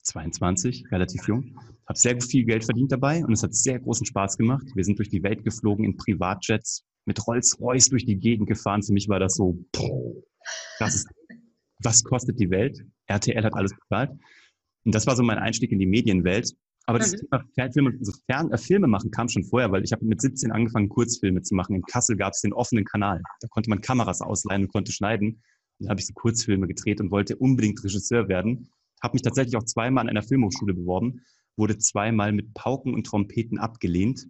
[0.04, 1.58] 22, relativ jung.
[1.88, 4.66] Habe sehr viel Geld verdient dabei und es hat sehr großen Spaß gemacht.
[4.74, 8.84] Wir sind durch die Welt geflogen in Privatjets, mit Rolls-Royce durch die Gegend gefahren.
[8.84, 9.58] Für mich war das so,
[10.80, 11.08] das ist,
[11.84, 12.80] was kostet die Welt?
[13.08, 14.12] RTL hat alles bezahlt.
[14.86, 16.54] Und das war so mein Einstieg in die Medienwelt.
[16.86, 17.28] Aber das mhm.
[17.56, 20.52] Thema Filme, also Fern, äh, Filme machen kam schon vorher, weil ich habe mit 17
[20.52, 21.76] angefangen, Kurzfilme zu machen.
[21.76, 23.22] In Kassel gab es den offenen Kanal.
[23.40, 25.42] Da konnte man Kameras ausleihen und konnte schneiden.
[25.80, 28.70] Und dann habe ich so Kurzfilme gedreht und wollte unbedingt Regisseur werden
[29.04, 31.22] habe mich tatsächlich auch zweimal an einer Filmhochschule beworben,
[31.56, 34.28] wurde zweimal mit Pauken und Trompeten abgelehnt.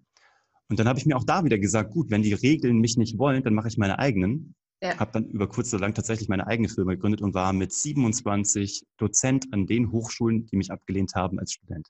[0.69, 3.17] Und dann habe ich mir auch da wieder gesagt, gut, wenn die Regeln mich nicht
[3.17, 4.55] wollen, dann mache ich meine eigenen.
[4.81, 4.97] Ja.
[4.99, 8.85] Habe dann über kurz oder lang tatsächlich meine eigene Firma gegründet und war mit 27
[8.97, 11.87] Dozent an den Hochschulen, die mich abgelehnt haben als Student.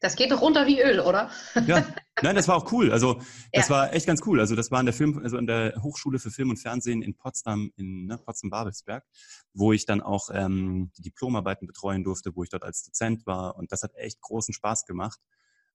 [0.00, 1.30] Das geht doch runter wie Öl, oder?
[1.66, 1.86] Ja,
[2.22, 2.90] nein, das war auch cool.
[2.90, 3.20] Also
[3.52, 3.74] das ja.
[3.74, 4.40] war echt ganz cool.
[4.40, 7.14] Also das war an der Film, also an der Hochschule für Film und Fernsehen in
[7.14, 9.04] Potsdam, in ne, Potsdam-Babelsberg,
[9.52, 13.56] wo ich dann auch ähm, die Diplomarbeiten betreuen durfte, wo ich dort als Dozent war.
[13.56, 15.20] Und das hat echt großen Spaß gemacht.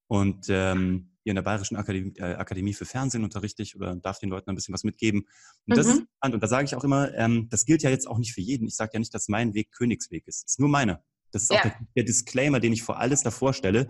[0.08, 4.20] Und ähm, hier in der Bayerischen Akademie, äh, Akademie für Fernsehen unterrichte ich oder darf
[4.20, 5.28] den Leuten ein bisschen was mitgeben.
[5.68, 5.94] Und das mhm.
[5.94, 8.42] ist und da sage ich auch immer, ähm, das gilt ja jetzt auch nicht für
[8.42, 8.68] jeden.
[8.68, 10.46] Ich sage ja nicht, dass mein Weg Königsweg ist.
[10.46, 11.04] Es ist nur meiner.
[11.32, 11.58] Das ist ja.
[11.58, 13.88] auch der, der, Disclaimer, den ich vor alles davor stelle.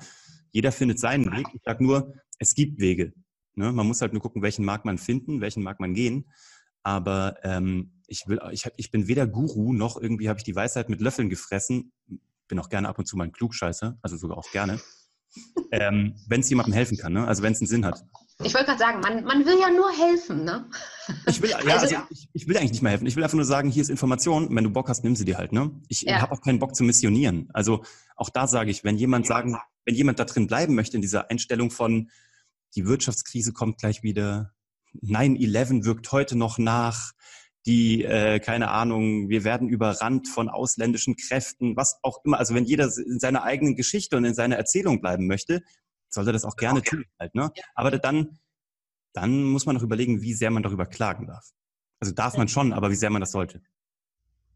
[0.52, 1.48] Jeder findet seinen Weg.
[1.54, 3.13] Ich sage nur, es gibt Wege.
[3.56, 3.71] Ne?
[3.71, 6.30] Man muss halt nur gucken, welchen mag man finden, welchen mag man gehen.
[6.84, 10.56] Aber ähm, ich, will, ich, hab, ich bin weder Guru noch irgendwie habe ich die
[10.56, 11.91] Weisheit mit Löffeln gefressen.
[12.48, 14.80] Bin auch gerne ab und zu mal ein Klugscheißer, also sogar auch gerne.
[15.71, 17.28] Ähm, wenn es jemandem helfen kann, ne?
[17.28, 18.04] also wenn es einen Sinn hat.
[18.43, 20.65] Ich wollte gerade sagen, man, man will ja nur helfen, ne?
[21.26, 23.08] Ich will, ja, also, also ich, ich, will eigentlich nicht mehr helfen.
[23.08, 24.54] Ich will einfach nur sagen, hier ist Information.
[24.54, 25.71] Wenn du Bock hast, nimm sie dir halt, ne?
[25.88, 26.21] Ich ja.
[26.21, 27.50] habe auch keinen Bock zu missionieren.
[27.54, 27.86] Also
[28.17, 31.30] auch da sage ich, wenn jemand sagen, wenn jemand da drin bleiben möchte, in dieser
[31.30, 32.10] Einstellung von,
[32.76, 34.52] die Wirtschaftskrise kommt gleich wieder,
[35.02, 37.13] 9-11 wirkt heute noch nach,
[37.65, 42.38] die, äh, keine Ahnung, wir werden überrannt von ausländischen Kräften, was auch immer.
[42.38, 45.63] Also wenn jeder in seiner eigenen Geschichte und in seiner Erzählung bleiben möchte,
[46.10, 46.97] sollte das auch gerne okay.
[46.97, 47.06] tun.
[47.19, 47.51] Halt, ne?
[47.73, 48.39] Aber dann,
[49.13, 51.51] dann muss man noch überlegen, wie sehr man darüber klagen darf.
[51.99, 53.62] Also darf man schon, aber wie sehr man das sollte.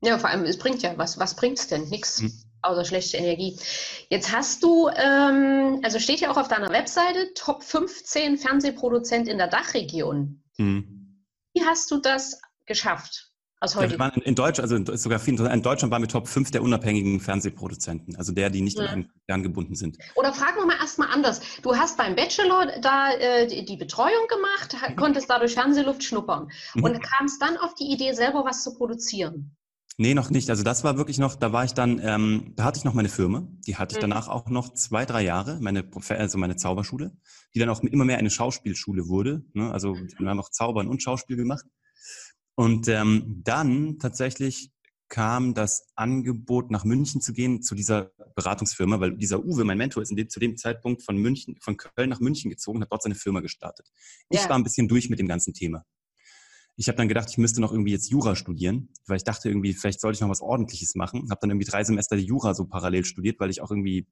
[0.02, 1.18] Ja, vor allem, es bringt ja was.
[1.18, 1.90] Was bringt es denn?
[1.90, 2.22] Nichts.
[2.22, 2.32] Hm.
[2.62, 3.58] Außer schlechte Energie.
[4.10, 9.38] Jetzt hast du, ähm, also steht ja auch auf deiner Webseite, Top 15 Fernsehproduzent in
[9.38, 10.44] der Dachregion.
[10.58, 11.26] Hm.
[11.54, 13.26] Wie hast du das geschafft?
[13.62, 13.74] Aus.
[13.74, 16.62] Ja, in, in Deutsch, also ist sogar viel in Deutschland waren wir Top 5 der
[16.62, 18.86] unabhängigen Fernsehproduzenten, also der, die nicht ja.
[18.86, 19.98] in einen gebunden sind.
[20.16, 21.42] Oder fragen wir mal erstmal anders.
[21.62, 24.96] Du hast beim Bachelor da äh, die, die, Betreuung gemacht, mhm.
[24.96, 26.84] konntest dadurch Fernsehluft schnuppern mhm.
[26.86, 29.58] und kamst dann auf die Idee, selber was zu produzieren.
[29.98, 30.50] Nee, noch nicht.
[30.50, 33.10] Also das war wirklich noch, da war ich dann, ähm, da hatte ich noch meine
[33.10, 34.10] Firma, die hatte ich mhm.
[34.10, 37.12] danach auch noch zwei, drei Jahre, meine, also meine Zauberschule,
[37.54, 39.44] die dann auch immer mehr eine Schauspielschule wurde.
[39.52, 39.70] Ne?
[39.70, 40.08] Also mhm.
[40.18, 41.66] wir haben auch Zaubern und Schauspiel gemacht.
[42.60, 44.74] Und ähm, dann tatsächlich
[45.08, 50.04] kam das Angebot, nach München zu gehen, zu dieser Beratungsfirma, weil dieser Uwe, mein Mentor,
[50.04, 53.16] ist dem, zu dem Zeitpunkt von München, von Köln nach München gezogen, hat dort seine
[53.16, 53.90] Firma gestartet.
[54.30, 54.50] Ich ja.
[54.50, 55.86] war ein bisschen durch mit dem ganzen Thema.
[56.76, 59.74] Ich habe dann gedacht, ich müsste noch irgendwie jetzt Jura studieren, weil ich dachte irgendwie,
[59.74, 61.30] vielleicht sollte ich noch was Ordentliches machen.
[61.30, 64.06] Habe dann irgendwie drei Semester die Jura so parallel studiert, weil ich auch irgendwie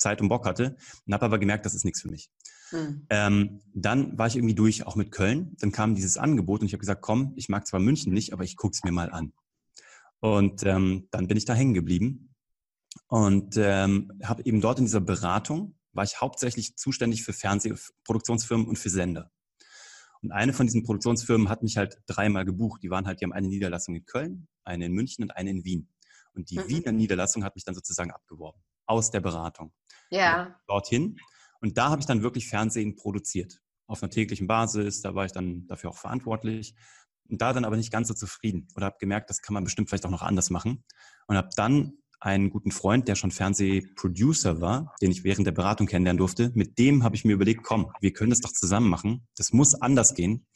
[0.00, 2.30] Zeit und Bock hatte und habe aber gemerkt, das ist nichts für mich.
[2.70, 3.06] Hm.
[3.10, 5.56] Ähm, dann war ich irgendwie durch, auch mit Köln.
[5.60, 8.44] Dann kam dieses Angebot und ich habe gesagt, komm, ich mag zwar München nicht, aber
[8.44, 9.32] ich gucke es mir mal an.
[10.20, 12.34] Und ähm, dann bin ich da hängen geblieben
[13.06, 18.78] und ähm, habe eben dort in dieser Beratung, war ich hauptsächlich zuständig für Fernsehproduktionsfirmen und
[18.78, 19.30] für Sender.
[20.22, 22.82] Und eine von diesen Produktionsfirmen hat mich halt dreimal gebucht.
[22.82, 25.64] Die waren halt, die haben eine Niederlassung in Köln, eine in München und eine in
[25.64, 25.88] Wien.
[26.34, 26.68] Und die mhm.
[26.68, 28.60] Wiener Niederlassung hat mich dann sozusagen abgeworben
[28.90, 29.72] aus der Beratung.
[30.10, 30.56] Ja.
[30.66, 31.16] Dorthin.
[31.60, 33.60] Und da habe ich dann wirklich Fernsehen produziert.
[33.86, 35.00] Auf einer täglichen Basis.
[35.00, 36.74] Da war ich dann dafür auch verantwortlich.
[37.28, 38.66] Und da dann aber nicht ganz so zufrieden.
[38.74, 40.84] Oder habe gemerkt, das kann man bestimmt vielleicht auch noch anders machen.
[41.28, 45.86] Und habe dann einen guten Freund, der schon Fernsehproducer war, den ich während der Beratung
[45.86, 46.50] kennenlernen durfte.
[46.54, 49.26] Mit dem habe ich mir überlegt, komm, wir können das doch zusammen machen.
[49.36, 50.46] Das muss anders gehen.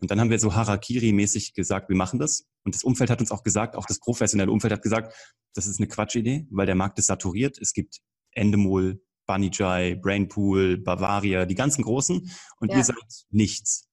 [0.00, 2.46] Und dann haben wir so Harakiri-mäßig gesagt, wir machen das.
[2.64, 5.14] Und das Umfeld hat uns auch gesagt, auch das professionelle Umfeld hat gesagt,
[5.54, 7.58] das ist eine Quatschidee, weil der Markt ist saturiert.
[7.58, 7.98] Es gibt
[8.32, 12.30] Endemol, Banijay, Brainpool, Bavaria, die ganzen großen.
[12.60, 12.78] Und ja.
[12.78, 13.88] ihr sagt nichts.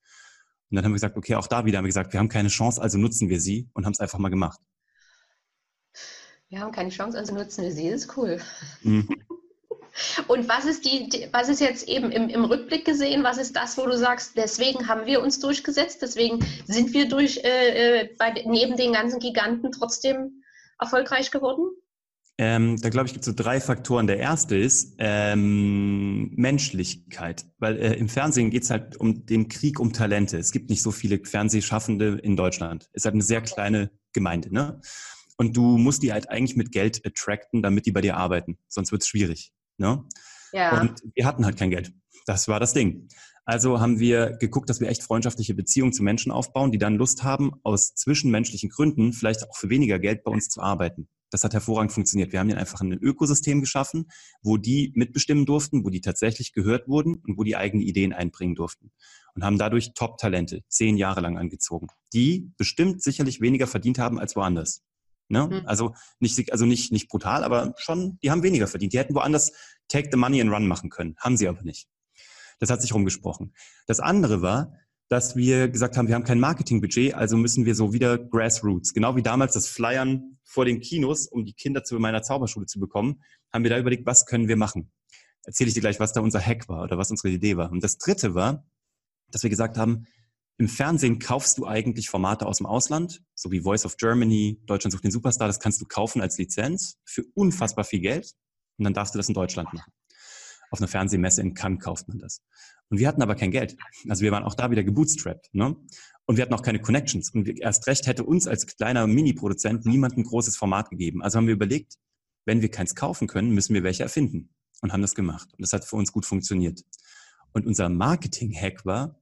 [0.69, 2.49] Und dann haben wir gesagt, okay, auch da wieder haben wir gesagt, wir haben keine
[2.49, 4.59] Chance, also nutzen wir sie und haben es einfach mal gemacht.
[6.49, 7.89] Wir haben keine Chance, also nutzen wir sie.
[7.89, 8.39] Das ist cool.
[8.83, 9.09] Mhm.
[10.27, 13.77] Und was ist die, was ist jetzt eben im, im, Rückblick gesehen, was ist das,
[13.77, 18.33] wo du sagst, deswegen haben wir uns durchgesetzt, deswegen sind wir durch äh, äh bei,
[18.45, 20.43] neben den ganzen Giganten trotzdem
[20.79, 21.69] erfolgreich geworden?
[22.37, 24.07] Ähm, da glaube ich, gibt es so drei Faktoren.
[24.07, 29.79] Der erste ist ähm, Menschlichkeit, weil äh, im Fernsehen geht es halt um den Krieg
[29.79, 30.37] um Talente.
[30.37, 32.89] Es gibt nicht so viele Fernsehschaffende in Deutschland.
[32.91, 34.81] Es ist halt eine sehr kleine Gemeinde, ne?
[35.37, 38.57] Und du musst die halt eigentlich mit Geld attracten, damit die bei dir arbeiten.
[38.67, 39.51] Sonst wird es schwierig.
[39.77, 40.03] Ne?
[40.51, 40.81] Ja.
[40.81, 41.93] Und wir hatten halt kein Geld.
[42.25, 43.07] Das war das Ding.
[43.45, 47.23] Also haben wir geguckt, dass wir echt freundschaftliche Beziehungen zu Menschen aufbauen, die dann Lust
[47.23, 51.07] haben, aus zwischenmenschlichen Gründen vielleicht auch für weniger Geld bei uns zu arbeiten.
[51.29, 52.31] Das hat hervorragend funktioniert.
[52.31, 54.09] Wir haben ihnen einfach ein Ökosystem geschaffen,
[54.41, 58.55] wo die mitbestimmen durften, wo die tatsächlich gehört wurden und wo die eigene Ideen einbringen
[58.55, 58.91] durften.
[59.35, 64.35] Und haben dadurch Top-Talente zehn Jahre lang angezogen, die bestimmt sicherlich weniger verdient haben als
[64.35, 64.81] woanders.
[65.27, 65.47] Ne?
[65.47, 65.61] Mhm.
[65.65, 68.93] Also nicht, also nicht, nicht brutal, aber schon, die haben weniger verdient.
[68.93, 69.51] Die hätten woanders
[69.87, 71.15] Take the Money and Run machen können.
[71.17, 71.87] Haben sie aber nicht.
[72.59, 73.53] Das hat sich rumgesprochen.
[73.87, 74.73] Das andere war,
[75.09, 79.15] dass wir gesagt haben, wir haben kein Marketingbudget, also müssen wir so wieder Grassroots, genau
[79.15, 83.21] wie damals das Flyern vor den Kinos, um die Kinder zu meiner Zauberschule zu bekommen,
[83.53, 84.91] haben wir da überlegt, was können wir machen.
[85.43, 87.71] Erzähle ich dir gleich, was da unser Hack war oder was unsere Idee war.
[87.71, 88.65] Und das dritte war,
[89.29, 90.07] dass wir gesagt haben,
[90.57, 94.93] im Fernsehen kaufst du eigentlich Formate aus dem Ausland, so wie Voice of Germany, Deutschland
[94.93, 98.31] sucht den Superstar, das kannst du kaufen als Lizenz für unfassbar viel Geld
[98.77, 99.91] und dann darfst du das in Deutschland machen.
[100.71, 102.41] Auf einer Fernsehmesse in Cannes kauft man das.
[102.89, 103.77] Und wir hatten aber kein Geld.
[104.09, 105.49] Also wir waren auch da wieder gebootstrapped.
[105.53, 105.75] Ne?
[106.25, 107.31] Und wir hatten auch keine Connections.
[107.33, 111.21] Und erst recht hätte uns als kleiner Mini-Produzent niemand ein großes Format gegeben.
[111.21, 111.95] Also haben wir überlegt,
[112.45, 114.49] wenn wir keins kaufen können, müssen wir welche erfinden.
[114.81, 115.47] Und haben das gemacht.
[115.53, 116.83] Und das hat für uns gut funktioniert.
[117.53, 119.19] Und unser Marketing-Hack war,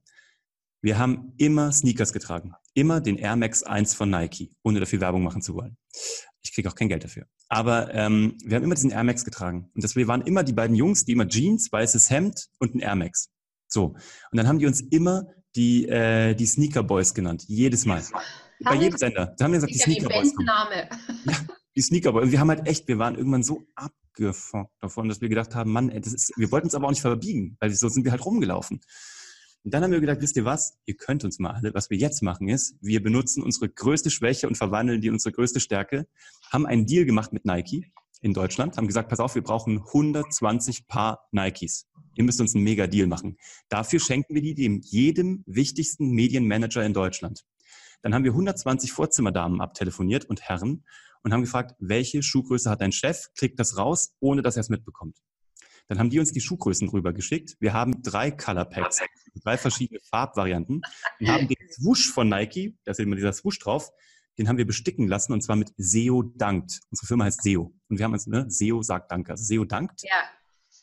[0.84, 2.52] wir haben immer Sneakers getragen.
[2.74, 5.78] Immer den Air Max 1 von Nike, ohne dafür Werbung machen zu wollen.
[6.42, 7.24] Ich kriege auch kein Geld dafür.
[7.48, 9.70] Aber ähm, wir haben immer diesen Air Max getragen.
[9.74, 12.80] Und das, wir waren immer die beiden Jungs, die immer Jeans, weißes Hemd und ein
[12.80, 13.30] Air Max.
[13.66, 13.94] So.
[14.30, 17.44] Und dann haben die uns immer die, äh, die Sneaker Boys genannt.
[17.46, 18.02] Jedes Mal.
[18.62, 19.34] Bei jedem Sender.
[19.38, 20.34] Da haben wir gesagt, die Sneaker Boys.
[20.34, 20.90] Name.
[21.24, 25.22] Ja, die Sneaker Und wir haben halt echt, wir waren irgendwann so abgefockt davon, dass
[25.22, 27.70] wir gedacht haben, Mann, ey, das ist, wir wollten es aber auch nicht verbiegen, weil
[27.70, 28.82] so sind wir halt rumgelaufen.
[29.64, 30.78] Und dann haben wir gedacht, wisst ihr was?
[30.84, 31.72] Ihr könnt uns mal alle.
[31.72, 35.32] Was wir jetzt machen ist, wir benutzen unsere größte Schwäche und verwandeln die in unsere
[35.32, 36.06] größte Stärke.
[36.52, 40.86] Haben einen Deal gemacht mit Nike in Deutschland, haben gesagt, pass auf, wir brauchen 120
[40.86, 41.86] Paar Nikes.
[42.14, 43.38] Ihr müsst uns einen mega Deal machen.
[43.68, 47.44] Dafür schenken wir die dem jedem wichtigsten Medienmanager in Deutschland.
[48.02, 50.84] Dann haben wir 120 Vorzimmerdamen abtelefoniert und Herren
[51.22, 53.28] und haben gefragt, welche Schuhgröße hat dein Chef?
[53.34, 55.18] Kriegt das raus, ohne dass er es mitbekommt.
[55.88, 57.56] Dann haben die uns die Schuhgrößen rübergeschickt.
[57.60, 59.02] Wir haben drei Color Packs,
[59.42, 60.80] drei verschiedene Farbvarianten.
[61.18, 63.90] Wir haben den Swoosh von Nike, da ist immer dieser Swoosh drauf,
[64.38, 66.80] den haben wir besticken lassen und zwar mit SEO dankt.
[66.90, 67.72] Unsere Firma heißt SEO.
[67.88, 69.32] Und wir haben uns, ne, SEO sagt Danke.
[69.32, 70.02] Also SEO dankt.
[70.02, 70.10] Ja.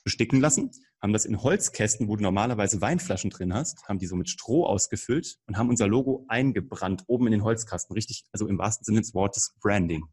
[0.03, 4.15] Besticken lassen, haben das in Holzkästen, wo du normalerweise Weinflaschen drin hast, haben die so
[4.15, 7.93] mit Stroh ausgefüllt und haben unser Logo eingebrannt oben in den Holzkasten.
[7.93, 10.05] Richtig, also im wahrsten Sinne des Wortes Branding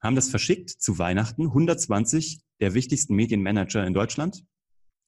[0.00, 1.46] haben das verschickt zu Weihnachten.
[1.46, 4.44] 120 der wichtigsten Medienmanager in Deutschland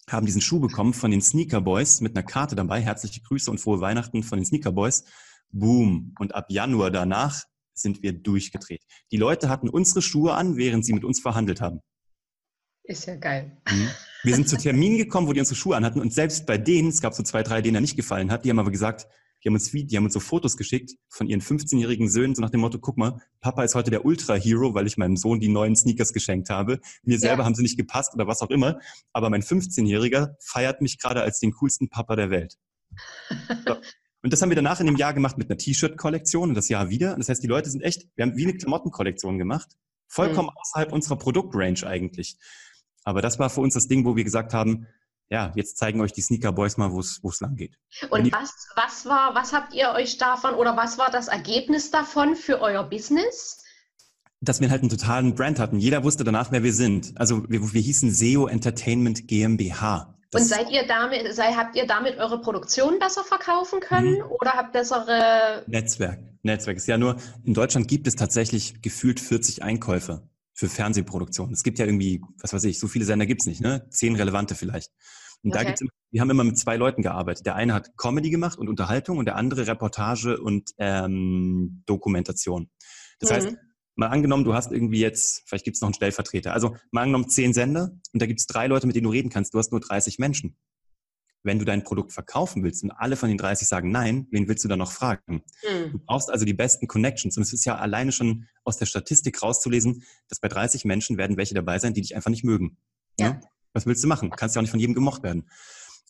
[0.09, 2.81] haben diesen Schuh bekommen von den Sneaker Boys mit einer Karte dabei.
[2.81, 5.05] Herzliche Grüße und frohe Weihnachten von den Sneaker Boys.
[5.50, 6.14] Boom.
[6.18, 8.83] Und ab Januar danach sind wir durchgedreht.
[9.12, 11.81] Die Leute hatten unsere Schuhe an, während sie mit uns verhandelt haben.
[12.83, 13.57] Ist ja geil.
[13.70, 13.88] Mhm.
[14.22, 17.00] Wir sind zu Terminen gekommen, wo die unsere Schuhe anhatten und selbst bei denen, es
[17.00, 19.07] gab so zwei, drei, denen er nicht gefallen hat, die haben aber gesagt,
[19.42, 22.50] die haben uns, die haben uns so Fotos geschickt von ihren 15-jährigen Söhnen, so nach
[22.50, 25.76] dem Motto, guck mal, Papa ist heute der Ultra-Hero, weil ich meinem Sohn die neuen
[25.76, 26.81] Sneakers geschenkt habe.
[27.03, 27.44] Mir selber ja.
[27.46, 28.79] haben sie nicht gepasst oder was auch immer.
[29.12, 32.57] Aber mein 15-Jähriger feiert mich gerade als den coolsten Papa der Welt.
[33.66, 33.76] So.
[34.22, 36.90] Und das haben wir danach in dem Jahr gemacht mit einer T-Shirt-Kollektion und das Jahr
[36.90, 37.16] wieder.
[37.16, 39.70] Das heißt, die Leute sind echt, wir haben wie eine Klamottenkollektion gemacht.
[40.09, 40.59] Vollkommen mhm.
[40.61, 42.37] außerhalb unserer Produktrange eigentlich.
[43.05, 44.87] Aber das war für uns das Ding, wo wir gesagt haben,
[45.30, 47.78] ja, jetzt zeigen euch die Sneaker Boys mal, wo es lang geht.
[48.10, 52.34] Und was, was war, was habt ihr euch davon oder was war das Ergebnis davon
[52.34, 53.62] für euer Business?
[54.40, 55.78] Dass wir halt einen totalen Brand hatten.
[55.78, 57.12] Jeder wusste danach, wer wir sind.
[57.14, 60.16] Also wir, wir hießen SEO Entertainment GmbH.
[60.32, 64.30] Das und seid ihr damit, sei, habt ihr damit eure Produktion besser verkaufen können mhm.
[64.30, 66.18] oder habt bessere Netzwerk?
[66.42, 71.52] Netzwerk ist ja nur, in Deutschland gibt es tatsächlich gefühlt 40 Einkäufer für Fernsehproduktion.
[71.52, 73.86] Es gibt ja irgendwie, was weiß ich, so viele Sender gibt's nicht, ne?
[73.90, 74.90] Zehn relevante vielleicht.
[75.42, 75.59] Und okay.
[75.59, 77.46] da gibt's, wir haben immer mit zwei Leuten gearbeitet.
[77.46, 82.70] Der eine hat Comedy gemacht und Unterhaltung und der andere Reportage und ähm, Dokumentation.
[83.20, 83.35] Das mhm.
[83.35, 83.57] heißt,
[83.94, 86.53] mal angenommen, du hast irgendwie jetzt, vielleicht gibt's noch einen Stellvertreter.
[86.53, 89.55] Also mal angenommen zehn Sender und da gibt's drei Leute, mit denen du reden kannst.
[89.55, 90.57] Du hast nur 30 Menschen
[91.42, 94.64] wenn du dein Produkt verkaufen willst und alle von den 30 sagen nein, wen willst
[94.64, 95.42] du da noch fragen?
[95.62, 95.92] Mhm.
[95.92, 97.37] Du brauchst also die besten Connections.
[97.37, 101.37] Und es ist ja alleine schon aus der Statistik rauszulesen, dass bei 30 Menschen werden
[101.37, 102.76] welche dabei sein, die dich einfach nicht mögen.
[103.18, 103.31] Ja.
[103.31, 103.40] Ne?
[103.72, 104.30] Was willst du machen?
[104.30, 105.48] Kannst ja auch nicht von jedem gemocht werden.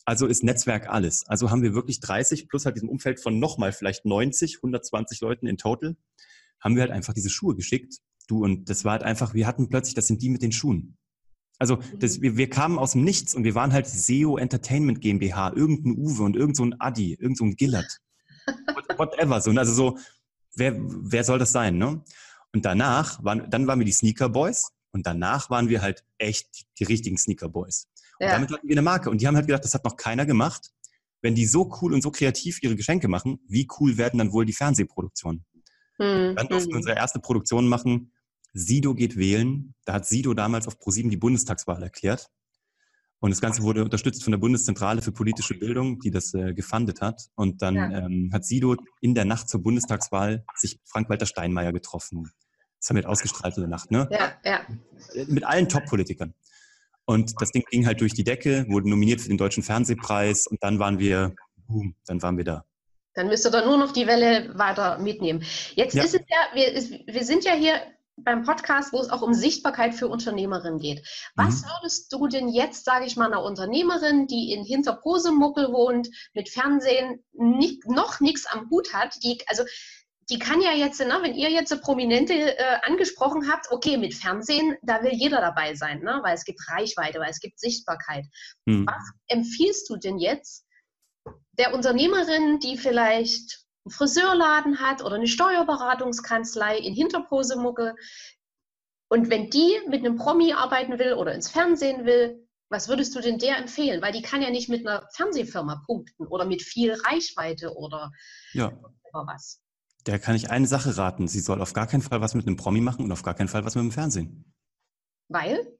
[0.05, 1.27] Also ist Netzwerk alles.
[1.27, 5.47] Also haben wir wirklich 30 plus halt diesem Umfeld von nochmal vielleicht 90, 120 Leuten
[5.47, 5.95] in total,
[6.59, 7.97] haben wir halt einfach diese Schuhe geschickt.
[8.27, 10.97] Du und das war halt einfach, wir hatten plötzlich, das sind die mit den Schuhen.
[11.59, 15.53] Also das, wir, wir kamen aus dem Nichts und wir waren halt SEO Entertainment GmbH,
[15.55, 17.99] irgendein Uwe und irgend so ein Adi, irgend so ein Gillard.
[18.97, 19.41] Whatever.
[19.41, 19.97] So, also so,
[20.55, 22.03] wer, wer soll das sein, ne?
[22.53, 26.65] Und danach waren, dann waren wir die Sneaker Boys und danach waren wir halt echt
[26.79, 27.87] die, richtigen Sneaker Boys.
[28.19, 28.33] Und ja.
[28.33, 29.09] damit hatten wir eine Marke.
[29.09, 30.71] Und die haben halt gedacht, das hat noch keiner gemacht.
[31.21, 34.45] Wenn die so cool und so kreativ ihre Geschenke machen, wie cool werden dann wohl
[34.45, 35.45] die Fernsehproduktionen?
[35.97, 36.35] Hm.
[36.35, 36.77] Dann durften wir hm.
[36.77, 38.11] unsere erste Produktion machen
[38.53, 39.73] Sido geht wählen.
[39.85, 42.29] Da hat Sido damals auf ProSieben die Bundestagswahl erklärt.
[43.19, 47.01] Und das Ganze wurde unterstützt von der Bundeszentrale für politische Bildung, die das äh, gefundet
[47.01, 47.29] hat.
[47.35, 48.05] Und dann ja.
[48.05, 52.31] ähm, hat Sido in der Nacht zur Bundestagswahl sich Frank-Walter Steinmeier getroffen.
[52.81, 54.09] Das haben wir ausgestrahlt in der Nacht, ne?
[54.11, 54.61] Ja, ja.
[55.27, 56.33] Mit allen Top-Politikern.
[57.05, 60.63] Und das Ding ging halt durch die Decke, wurde nominiert für den Deutschen Fernsehpreis und
[60.63, 61.35] dann waren wir,
[61.67, 62.65] boom, dann waren wir da.
[63.13, 65.43] Dann müsst ihr da nur noch die Welle weiter mitnehmen.
[65.75, 66.03] Jetzt ja.
[66.03, 67.73] ist es ja, wir, wir sind ja hier
[68.17, 71.05] beim Podcast, wo es auch um Sichtbarkeit für Unternehmerinnen geht.
[71.35, 71.67] Was mhm.
[71.67, 77.23] würdest du denn jetzt, sage ich mal, einer Unternehmerin, die in Hinterposemuckel wohnt, mit Fernsehen
[77.33, 79.63] nicht, noch nichts am Hut hat, die, also
[80.29, 84.13] die kann ja jetzt, ne, wenn ihr jetzt eine Prominente äh, angesprochen habt, okay, mit
[84.13, 88.25] Fernsehen, da will jeder dabei sein, ne, weil es gibt Reichweite, weil es gibt Sichtbarkeit.
[88.65, 88.85] Mhm.
[88.85, 90.65] Was empfiehlst du denn jetzt
[91.57, 97.95] der Unternehmerin, die vielleicht einen Friseurladen hat oder eine Steuerberatungskanzlei in Hinterposemucke.
[99.09, 103.19] Und wenn die mit einem Promi arbeiten will oder ins Fernsehen will, was würdest du
[103.19, 104.01] denn der empfehlen?
[104.01, 108.11] Weil die kann ja nicht mit einer Fernsehfirma punkten oder mit viel Reichweite oder
[108.53, 108.71] ja.
[109.11, 109.61] was.
[110.07, 111.27] Der kann ich eine Sache raten.
[111.27, 113.47] Sie soll auf gar keinen Fall was mit einem Promi machen und auf gar keinen
[113.47, 114.45] Fall was mit dem Fernsehen.
[115.27, 115.77] Weil?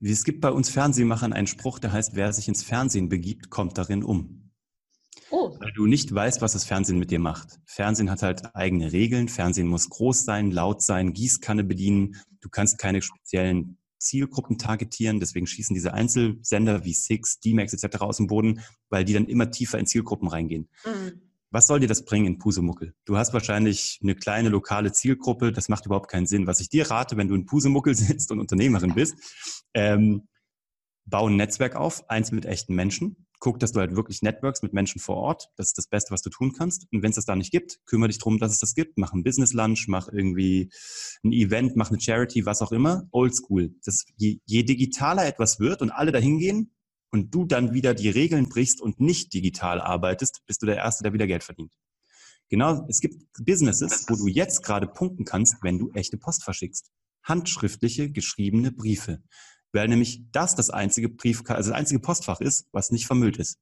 [0.00, 3.78] Es gibt bei uns Fernsehmachern einen Spruch, der heißt, wer sich ins Fernsehen begibt, kommt
[3.78, 4.52] darin um.
[5.30, 5.56] Oh?
[5.58, 7.58] Weil du nicht weißt, was das Fernsehen mit dir macht.
[7.64, 9.28] Fernsehen hat halt eigene Regeln.
[9.28, 12.16] Fernsehen muss groß sein, laut sein, Gießkanne bedienen.
[12.40, 15.18] Du kannst keine speziellen Zielgruppen targetieren.
[15.18, 18.02] Deswegen schießen diese Einzelsender wie Six, D-Max etc.
[18.02, 20.68] aus dem Boden, weil die dann immer tiefer in Zielgruppen reingehen.
[20.84, 21.22] Mhm.
[21.50, 22.94] Was soll dir das bringen in Pusemuckel?
[23.04, 25.52] Du hast wahrscheinlich eine kleine lokale Zielgruppe.
[25.52, 26.46] Das macht überhaupt keinen Sinn.
[26.46, 29.16] Was ich dir rate, wenn du in Pusemuckel sitzt und Unternehmerin bist,
[29.74, 30.28] ähm,
[31.04, 33.28] bau ein Netzwerk auf, eins mit echten Menschen.
[33.38, 35.50] Guck, dass du halt wirklich Networks mit Menschen vor Ort.
[35.56, 36.86] Das ist das Beste, was du tun kannst.
[36.90, 38.98] Und wenn es das da nicht gibt, kümmere dich darum, dass es das gibt.
[38.98, 40.70] Mach ein Business Lunch, mach irgendwie
[41.22, 43.06] ein Event, mach eine Charity, was auch immer.
[43.12, 43.74] Oldschool.
[44.16, 46.72] Je, je digitaler etwas wird und alle dahin gehen
[47.10, 51.02] und du dann wieder die Regeln brichst und nicht digital arbeitest, bist du der Erste,
[51.02, 51.72] der wieder Geld verdient.
[52.48, 56.90] Genau, es gibt Businesses, wo du jetzt gerade punkten kannst, wenn du echte Post verschickst.
[57.24, 59.22] Handschriftliche, geschriebene Briefe
[59.76, 63.58] weil nämlich das das einzige Brief, also das einzige Postfach ist, was nicht vermüllt ist.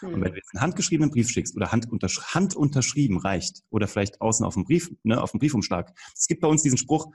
[0.00, 0.14] Hm.
[0.14, 4.44] Und wenn du jetzt einen handgeschriebenen Brief schickst oder handuntersch handunterschrieben reicht oder vielleicht außen
[4.44, 5.92] auf dem Brief, ne, auf dem Briefumschlag.
[6.16, 7.12] Es gibt bei uns diesen Spruch,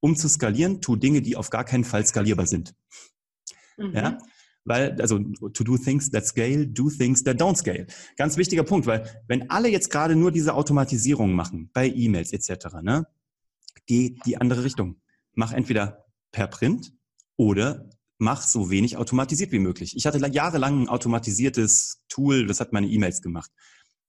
[0.00, 2.74] um zu skalieren, tu Dinge, die auf gar keinen Fall skalierbar sind.
[3.76, 3.92] Mhm.
[3.92, 4.18] Ja?
[4.66, 7.86] Weil, also, to do things that scale, do things that don't scale.
[8.16, 12.82] Ganz wichtiger Punkt, weil wenn alle jetzt gerade nur diese Automatisierung machen, bei E-Mails etc.,
[12.82, 13.06] ne,
[13.86, 15.00] geh die andere Richtung.
[15.34, 16.92] Mach entweder per Print
[17.36, 19.94] oder mach so wenig automatisiert wie möglich.
[19.96, 23.50] Ich hatte jahrelang ein automatisiertes Tool, das hat meine E-Mails gemacht.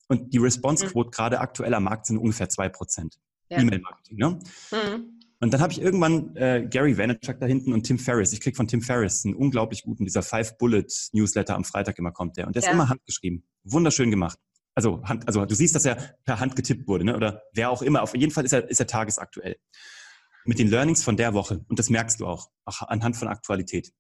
[0.08, 1.12] Und die Response-Quote mhm.
[1.12, 3.20] gerade aktuell am Markt sind ungefähr zwei Prozent.
[3.50, 3.60] Ja.
[3.60, 4.40] E-Mail-Marketing, ne?
[4.72, 5.17] Mhm.
[5.40, 8.34] Und dann habe ich irgendwann äh, Gary Vaynerchuk da hinten und Tim Ferriss.
[8.34, 12.48] Ich krieg von Tim Ferriss einen unglaublich guten, dieser Five-Bullet-Newsletter am Freitag immer kommt der.
[12.48, 12.74] Und der ist ja.
[12.74, 13.44] immer handgeschrieben.
[13.64, 14.40] Wunderschön gemacht.
[14.74, 17.16] Also, Hand, also du siehst, dass er per Hand getippt wurde, ne?
[17.16, 18.02] oder wer auch immer.
[18.02, 19.58] Auf jeden Fall ist er, ist er tagesaktuell
[20.46, 21.64] mit den Learnings von der Woche.
[21.68, 23.92] Und das merkst du auch, auch anhand von Aktualität.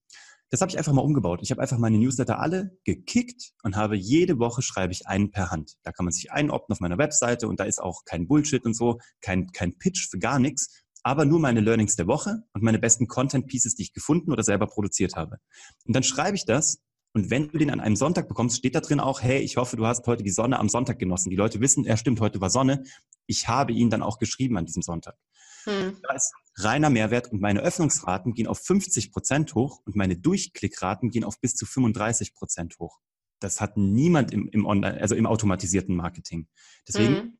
[0.49, 1.41] Das habe ich einfach mal umgebaut.
[1.43, 5.51] Ich habe einfach meine Newsletter alle gekickt und habe jede Woche schreibe ich einen per
[5.51, 5.73] Hand.
[5.83, 8.73] Da kann man sich einopten auf meiner Webseite und da ist auch kein Bullshit und
[8.73, 12.79] so, kein, kein Pitch für gar nichts, aber nur meine Learnings der Woche und meine
[12.79, 15.37] besten Content Pieces, die ich gefunden oder selber produziert habe.
[15.85, 16.81] Und dann schreibe ich das
[17.13, 19.77] und wenn du den an einem Sonntag bekommst, steht da drin auch, hey, ich hoffe,
[19.77, 21.29] du hast heute die Sonne am Sonntag genossen.
[21.29, 22.83] Die Leute wissen, ja stimmt, heute war Sonne.
[23.25, 25.15] Ich habe ihn dann auch geschrieben an diesem Sonntag.
[25.63, 25.95] Hm.
[26.03, 31.09] Da ist reiner Mehrwert und meine Öffnungsraten gehen auf 50 Prozent hoch und meine Durchklickraten
[31.09, 32.99] gehen auf bis zu 35 Prozent hoch.
[33.39, 36.49] Das hat niemand im, im Online, also im automatisierten Marketing.
[36.85, 37.37] Deswegen, hm.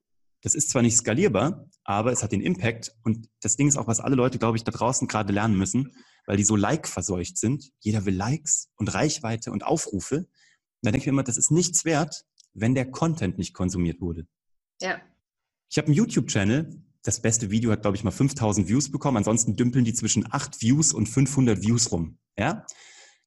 [0.47, 3.87] Das ist zwar nicht skalierbar, aber es hat den Impact und das Ding ist auch,
[3.87, 5.91] was alle Leute, glaube ich, da draußen gerade lernen müssen,
[6.25, 7.69] weil die so Like-verseucht sind.
[7.81, 10.25] Jeder will Likes und Reichweite und Aufrufe.
[10.81, 14.25] da denke ich mir immer, das ist nichts wert, wenn der Content nicht konsumiert wurde.
[14.81, 15.01] Ja.
[15.69, 19.17] Ich habe einen YouTube-Channel, das beste Video hat, glaube ich, mal 5000 Views bekommen.
[19.17, 22.19] Ansonsten dümpeln die zwischen 8 Views und 500 Views rum.
[22.39, 22.65] Ja?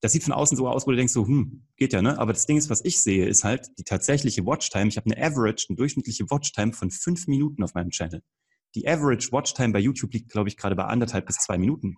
[0.00, 2.18] Das sieht von außen so aus, wo du denkst so, hm, geht ja, ne?
[2.18, 4.88] Aber das Ding ist, was ich sehe, ist halt die tatsächliche Watchtime.
[4.88, 8.22] Ich habe eine Average, eine durchschnittliche Watchtime von fünf Minuten auf meinem Channel.
[8.74, 11.96] Die Average Watchtime bei YouTube liegt, glaube ich, gerade bei anderthalb bis zwei Minuten.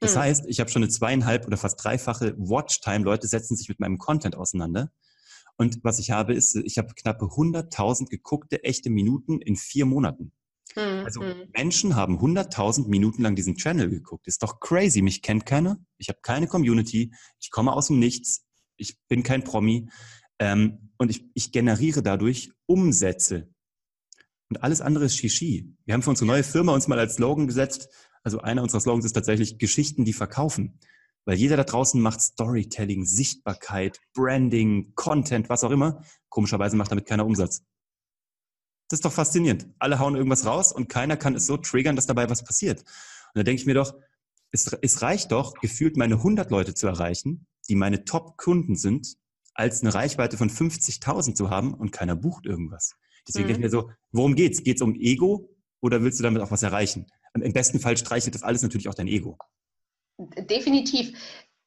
[0.00, 0.22] Das hm.
[0.22, 3.04] heißt, ich habe schon eine zweieinhalb oder fast dreifache Watchtime.
[3.04, 4.90] Leute setzen sich mit meinem Content auseinander.
[5.56, 10.32] Und was ich habe, ist, ich habe knappe 100.000 geguckte echte Minuten in vier Monaten.
[10.76, 11.04] Mhm.
[11.04, 11.48] Also hm.
[11.54, 14.26] Menschen haben 100.000 Minuten lang diesen Channel geguckt.
[14.26, 15.02] Ist doch crazy.
[15.02, 15.78] Mich kennt keiner.
[15.98, 17.12] Ich habe keine Community.
[17.40, 18.44] Ich komme aus dem Nichts.
[18.76, 19.88] Ich bin kein Promi.
[20.38, 23.52] Ähm, und ich, ich generiere dadurch Umsätze.
[24.48, 25.76] Und alles andere ist Shishi.
[25.84, 27.88] Wir haben für unsere neue Firma uns mal als Slogan gesetzt.
[28.22, 30.78] Also einer unserer Slogans ist tatsächlich Geschichten, die verkaufen.
[31.24, 36.02] Weil jeder da draußen macht Storytelling, Sichtbarkeit, Branding, Content, was auch immer.
[36.28, 37.62] Komischerweise macht damit keiner Umsatz.
[38.90, 39.68] Das ist doch faszinierend.
[39.78, 42.80] Alle hauen irgendwas raus und keiner kann es so triggern, dass dabei was passiert.
[42.80, 43.94] Und da denke ich mir doch,
[44.50, 49.16] es, es reicht doch, gefühlt meine 100 Leute zu erreichen, die meine Top-Kunden sind,
[49.54, 52.96] als eine Reichweite von 50.000 zu haben und keiner bucht irgendwas.
[53.28, 53.52] Deswegen mhm.
[53.52, 54.64] denke ich mir so, worum geht's?
[54.64, 55.48] Geht's um Ego
[55.80, 57.06] oder willst du damit auch was erreichen?
[57.34, 59.38] Im besten Fall streichelt das alles natürlich auch dein Ego.
[60.18, 61.16] Definitiv.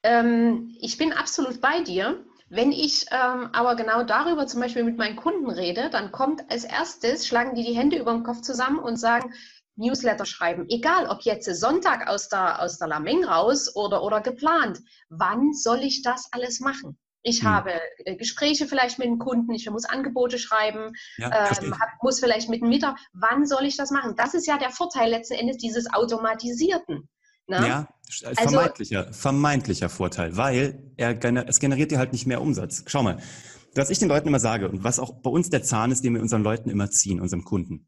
[0.04, 2.26] Ähm, ich bin absolut bei dir.
[2.56, 6.66] Wenn ich ähm, aber genau darüber zum Beispiel mit meinen Kunden rede, dann kommt als
[6.66, 9.34] erstes, schlagen die die Hände über den Kopf zusammen und sagen,
[9.76, 14.82] Newsletter schreiben, egal ob jetzt Sonntag aus der, aus der Lameng raus oder, oder geplant.
[15.10, 17.00] Wann soll ich das alles machen?
[17.24, 17.50] Ich hm.
[17.50, 17.72] habe
[18.06, 21.30] äh, Gespräche vielleicht mit dem Kunden, ich muss Angebote schreiben, ja,
[21.60, 23.02] ähm, hab, muss vielleicht mit dem Mitarbeiter.
[23.14, 24.16] Wann soll ich das machen?
[24.16, 27.10] Das ist ja der Vorteil letzten Endes dieses Automatisierten.
[27.48, 27.68] Ne?
[27.68, 27.88] Ja,
[28.24, 32.84] also, vermeintlicher, vermeintlicher Vorteil, weil er, es generiert dir halt nicht mehr Umsatz.
[32.88, 33.20] Schau mal,
[33.76, 36.14] was ich den Leuten immer sage und was auch bei uns der Zahn ist, den
[36.14, 37.88] wir unseren Leuten immer ziehen, unserem Kunden.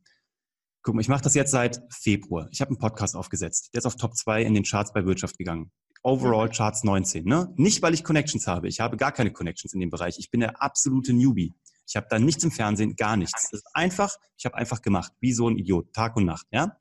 [0.81, 2.47] Guck mal, ich mache das jetzt seit Februar.
[2.51, 3.69] Ich habe einen Podcast aufgesetzt.
[3.73, 5.71] Der ist auf Top 2 in den Charts bei Wirtschaft gegangen.
[6.03, 7.25] Overall Charts 19.
[7.25, 7.51] Ne?
[7.55, 8.67] Nicht, weil ich Connections habe.
[8.67, 10.19] Ich habe gar keine Connections in dem Bereich.
[10.19, 11.55] Ich bin der absolute Newbie.
[11.87, 13.49] Ich habe da nichts im Fernsehen, gar nichts.
[13.49, 16.45] Das ist einfach, ich habe einfach gemacht, wie so ein Idiot, Tag und Nacht.
[16.51, 16.77] Ja?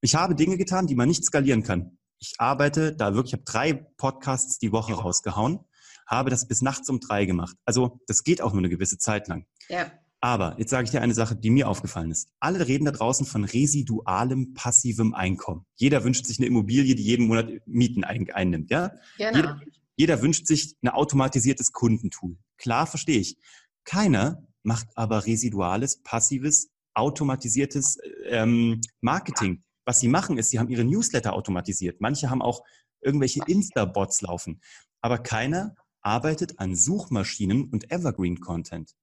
[0.00, 1.98] Ich habe Dinge getan, die man nicht skalieren kann.
[2.18, 5.60] Ich arbeite da wirklich, ich habe drei Podcasts die Woche rausgehauen,
[6.06, 7.56] habe das bis nachts um drei gemacht.
[7.64, 9.46] Also das geht auch nur eine gewisse Zeit lang.
[9.68, 9.92] Ja.
[10.20, 12.28] Aber jetzt sage ich dir eine Sache, die mir aufgefallen ist.
[12.40, 15.64] Alle reden da draußen von residualem passivem Einkommen.
[15.76, 18.70] Jeder wünscht sich eine Immobilie, die jeden Monat Mieten ein, einnimmt.
[18.70, 18.92] Ja?
[19.16, 19.36] Genau.
[19.36, 19.60] Jeder,
[19.96, 22.36] jeder wünscht sich ein automatisiertes Kundentool.
[22.56, 23.36] Klar, verstehe ich.
[23.84, 29.62] Keiner macht aber residuales, passives, automatisiertes ähm, Marketing.
[29.88, 32.02] Was sie machen, ist, sie haben ihre Newsletter automatisiert.
[32.02, 32.62] Manche haben auch
[33.00, 34.60] irgendwelche Insta-Bots laufen.
[35.00, 38.94] Aber keiner arbeitet an Suchmaschinen und Evergreen-Content.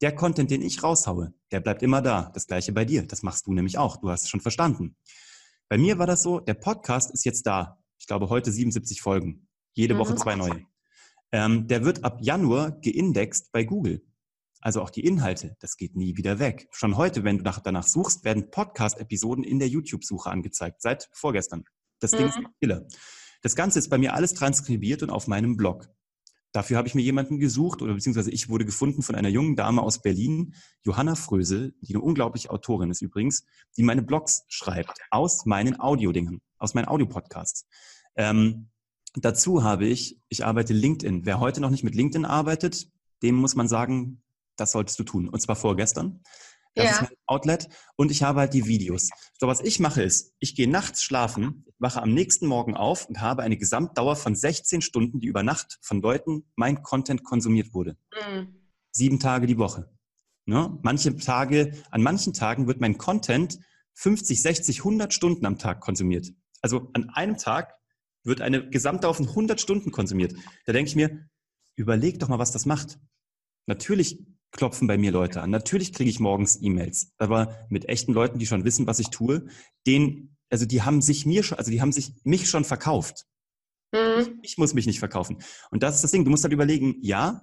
[0.00, 2.32] Der Content, den ich raushaue, der bleibt immer da.
[2.34, 3.06] Das gleiche bei dir.
[3.06, 3.98] Das machst du nämlich auch.
[3.98, 4.96] Du hast es schon verstanden.
[5.68, 7.78] Bei mir war das so, der Podcast ist jetzt da.
[8.00, 9.46] Ich glaube, heute 77 Folgen.
[9.74, 9.98] Jede mhm.
[9.98, 10.66] Woche zwei neue.
[11.30, 14.04] Ähm, der wird ab Januar geindext bei Google.
[14.62, 16.68] Also auch die Inhalte, das geht nie wieder weg.
[16.70, 21.64] Schon heute, wenn du nach, danach suchst, werden Podcast-Episoden in der YouTube-Suche angezeigt, seit vorgestern.
[21.98, 22.16] Das mhm.
[22.16, 22.86] Ding ist Killer.
[23.42, 25.88] Das Ganze ist bei mir alles transkribiert und auf meinem Blog.
[26.52, 29.82] Dafür habe ich mir jemanden gesucht oder beziehungsweise ich wurde gefunden von einer jungen Dame
[29.82, 33.44] aus Berlin, Johanna Frösel, die eine unglaubliche Autorin ist übrigens,
[33.76, 37.66] die meine Blogs schreibt aus meinen Audiodingen, aus meinen Audiopodcasts.
[38.14, 38.68] Ähm,
[39.14, 41.26] dazu habe ich, ich arbeite LinkedIn.
[41.26, 42.88] Wer heute noch nicht mit LinkedIn arbeitet,
[43.22, 44.22] dem muss man sagen,
[44.56, 45.28] das solltest du tun.
[45.28, 46.22] Und zwar vorgestern.
[46.74, 46.90] Das ja.
[46.92, 47.68] ist mein Outlet.
[47.96, 49.10] Und ich habe halt die Videos.
[49.38, 53.20] So, was ich mache ist, ich gehe nachts schlafen, wache am nächsten Morgen auf und
[53.20, 57.96] habe eine Gesamtdauer von 16 Stunden, die über Nacht von Leuten mein Content konsumiert wurde.
[58.12, 58.54] Mhm.
[58.90, 59.90] Sieben Tage die Woche.
[60.46, 60.78] Ne?
[60.82, 63.58] Manche Tage, an manchen Tagen wird mein Content
[63.94, 66.32] 50, 60, 100 Stunden am Tag konsumiert.
[66.62, 67.74] Also an einem Tag
[68.24, 70.34] wird eine Gesamtdauer von 100 Stunden konsumiert.
[70.64, 71.28] Da denke ich mir,
[71.76, 72.98] überleg doch mal, was das macht.
[73.66, 75.50] Natürlich klopfen bei mir Leute an.
[75.50, 79.46] Natürlich kriege ich morgens E-Mails, aber mit echten Leuten, die schon wissen, was ich tue,
[79.86, 83.24] denen, also die haben sich mir schon, also die haben sich mich schon verkauft.
[83.92, 84.20] Mhm.
[84.20, 85.38] Ich, ich, muss mich nicht verkaufen.
[85.70, 86.24] Und das ist das Ding.
[86.24, 87.42] Du musst halt überlegen, ja,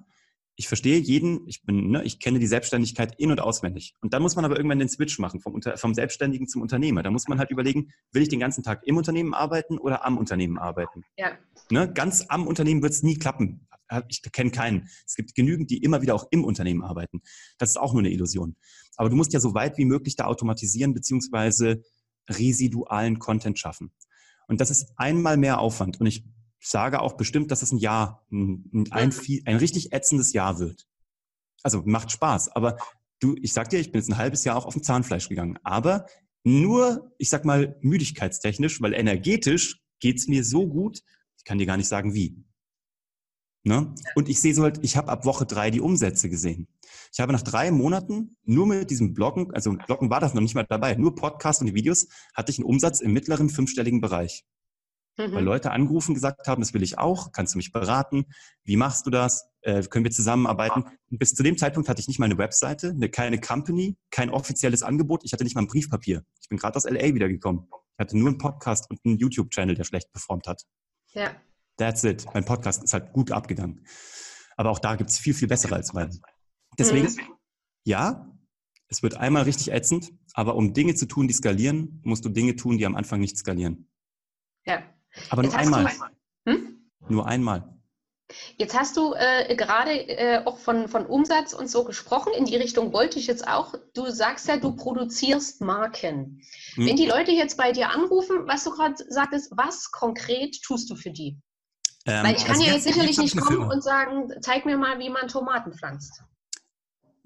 [0.59, 3.95] ich verstehe jeden, ich bin, ne, ich kenne die Selbstständigkeit in- und auswendig.
[4.01, 7.01] Und dann muss man aber irgendwann den Switch machen vom, vom Selbstständigen zum Unternehmer.
[7.01, 10.17] Da muss man halt überlegen, will ich den ganzen Tag im Unternehmen arbeiten oder am
[10.17, 11.05] Unternehmen arbeiten?
[11.17, 11.31] Ja.
[11.71, 13.67] Ne, ganz am Unternehmen wird es nie klappen
[14.07, 14.87] ich kenne keinen.
[15.07, 17.23] Es gibt genügend, die immer wieder auch im Unternehmen arbeiten.
[17.57, 18.55] Das ist auch nur eine Illusion.
[18.97, 21.81] Aber du musst ja so weit wie möglich da automatisieren beziehungsweise
[22.29, 23.91] residualen Content schaffen.
[24.47, 25.99] Und das ist einmal mehr Aufwand.
[25.99, 26.23] Und ich
[26.59, 29.13] sage auch bestimmt, dass es ein Jahr, ein, ein,
[29.45, 30.87] ein richtig ätzendes Jahr wird.
[31.63, 32.49] Also macht Spaß.
[32.49, 32.77] Aber
[33.19, 35.57] du, ich sag dir, ich bin jetzt ein halbes Jahr auch auf dem Zahnfleisch gegangen.
[35.63, 36.05] Aber
[36.43, 41.01] nur, ich sag mal, müdigkeitstechnisch, weil energetisch geht's mir so gut,
[41.37, 42.43] ich kann dir gar nicht sagen, wie.
[43.63, 43.93] Ne?
[44.15, 46.67] Und ich sehe so halt, ich habe ab Woche drei die Umsätze gesehen.
[47.11, 50.55] Ich habe nach drei Monaten nur mit diesem Bloggen, also Bloggen war das noch nicht
[50.55, 54.45] mal dabei, nur Podcast und die Videos, hatte ich einen Umsatz im mittleren fünfstelligen Bereich.
[55.19, 55.33] Mhm.
[55.33, 58.25] Weil Leute angerufen gesagt haben, das will ich auch, kannst du mich beraten?
[58.63, 59.49] Wie machst du das?
[59.61, 60.85] Äh, können wir zusammenarbeiten?
[61.11, 64.29] Und bis zu dem Zeitpunkt hatte ich nicht mal eine Webseite, eine, keine Company, kein
[64.29, 66.23] offizielles Angebot, ich hatte nicht mal ein Briefpapier.
[66.41, 67.67] Ich bin gerade aus LA wiedergekommen.
[67.69, 70.63] Ich hatte nur einen Podcast und einen YouTube-Channel, der schlecht performt hat.
[71.13, 71.31] Ja.
[71.75, 72.25] That's it.
[72.33, 73.85] Mein Podcast ist halt gut abgegangen.
[74.55, 76.21] Aber auch da gibt es viel, viel bessere als meinen.
[76.77, 77.19] Deswegen, mhm.
[77.83, 78.25] ja,
[78.87, 82.55] es wird einmal richtig ätzend, aber um Dinge zu tun, die skalieren, musst du Dinge
[82.55, 83.89] tun, die am Anfang nicht skalieren.
[84.65, 84.83] Ja.
[85.29, 85.91] Aber nur einmal.
[86.45, 86.89] Hm?
[87.07, 87.79] Nur einmal.
[88.57, 92.31] Jetzt hast du äh, gerade äh, auch von, von Umsatz und so gesprochen.
[92.37, 93.73] In die Richtung wollte ich jetzt auch.
[93.95, 96.41] Du sagst ja, du produzierst Marken.
[96.75, 96.85] Hm.
[96.85, 100.95] Wenn die Leute jetzt bei dir anrufen, was du gerade sagtest, was konkret tust du
[100.95, 101.39] für die?
[102.05, 104.99] Ähm, Weil ich kann also ja jetzt, sicherlich nicht kommen und sagen, zeig mir mal,
[104.99, 106.21] wie man Tomaten pflanzt.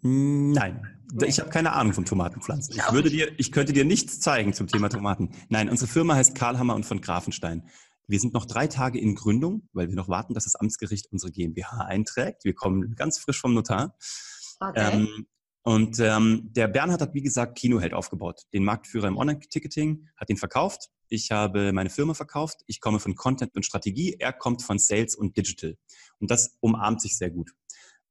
[0.03, 1.27] Nein, nee.
[1.27, 2.75] ich habe keine Ahnung von Tomatenpflanzen.
[2.75, 5.31] Ich, würde dir, ich könnte dir nichts zeigen zum Thema Tomaten.
[5.49, 7.63] Nein, unsere Firma heißt Karlhammer und von Grafenstein.
[8.07, 11.31] Wir sind noch drei Tage in Gründung, weil wir noch warten, dass das Amtsgericht unsere
[11.31, 12.43] GmbH einträgt.
[12.43, 13.95] Wir kommen ganz frisch vom Notar.
[14.59, 14.91] Okay.
[14.93, 15.27] Ähm,
[15.63, 18.41] und ähm, der Bernhard hat, wie gesagt, Kinoheld aufgebaut.
[18.53, 20.89] Den Marktführer im Online-Ticketing, hat ihn verkauft.
[21.07, 22.63] Ich habe meine Firma verkauft.
[22.67, 24.17] Ich komme von Content und Strategie.
[24.19, 25.77] Er kommt von Sales und Digital.
[26.19, 27.51] Und das umarmt sich sehr gut.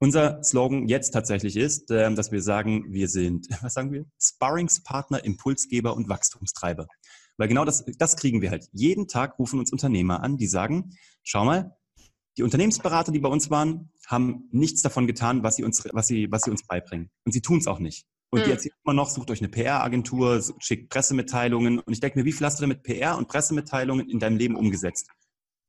[0.02, 4.04] Unser Slogan jetzt tatsächlich ist, äh, dass wir sagen, wir sind, was sagen wir?
[4.20, 6.88] Sparringspartner, Impulsgeber und Wachstumstreiber.
[7.36, 8.68] Weil genau das, das kriegen wir halt.
[8.72, 10.90] Jeden Tag rufen uns Unternehmer an, die sagen,
[11.22, 11.76] schau mal,
[12.36, 16.26] die Unternehmensberater, die bei uns waren, haben nichts davon getan, was sie uns, was sie,
[16.32, 17.08] was sie uns beibringen.
[17.24, 18.04] Und sie tun es auch nicht.
[18.30, 18.44] Und mhm.
[18.46, 21.78] die erzählen immer noch, sucht euch eine PR-Agentur, schickt Pressemitteilungen.
[21.78, 24.36] Und ich denke mir, wie viel hast du denn mit PR und Pressemitteilungen in deinem
[24.36, 25.06] Leben umgesetzt?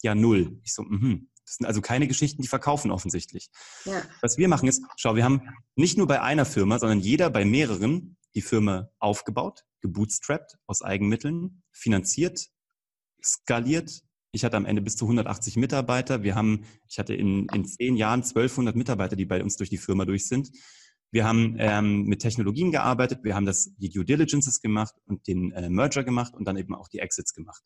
[0.01, 0.59] Ja, null.
[0.63, 1.29] Ich so, mhm.
[1.46, 3.50] Das sind also keine Geschichten, die verkaufen offensichtlich.
[3.86, 4.02] Ja.
[4.22, 5.41] Was wir machen ist, schau, wir haben
[5.76, 11.64] nicht nur bei einer Firma, sondern jeder bei mehreren die Firma aufgebaut, gebootstrapped aus Eigenmitteln,
[11.72, 12.48] finanziert,
[13.24, 14.02] skaliert.
[14.32, 16.24] Ich hatte am Ende bis zu 180 Mitarbeiter.
[16.24, 19.78] Wir haben, ich hatte in, in zehn Jahren 1200 Mitarbeiter, die bei uns durch die
[19.78, 20.50] Firma durch sind.
[21.12, 25.52] Wir haben ähm, mit Technologien gearbeitet, wir haben das, die Due Diligences gemacht und den
[25.52, 27.62] äh, Merger gemacht und dann eben auch die Exits gemacht.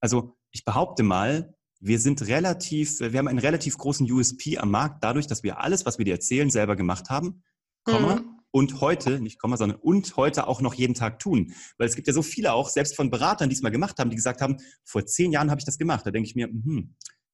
[0.00, 5.04] Also ich behaupte mal, wir sind relativ, wir haben einen relativ großen USP am Markt,
[5.04, 7.42] dadurch, dass wir alles, was wir dir erzählen, selber gemacht haben,
[7.84, 8.40] Komma, mhm.
[8.50, 11.52] und heute, nicht Komma, sondern und heute auch noch jeden Tag tun.
[11.78, 14.10] Weil es gibt ja so viele auch, selbst von Beratern, die es mal gemacht haben,
[14.10, 16.04] die gesagt haben, vor zehn Jahren habe ich das gemacht.
[16.04, 16.88] Da denke ich mir, mh,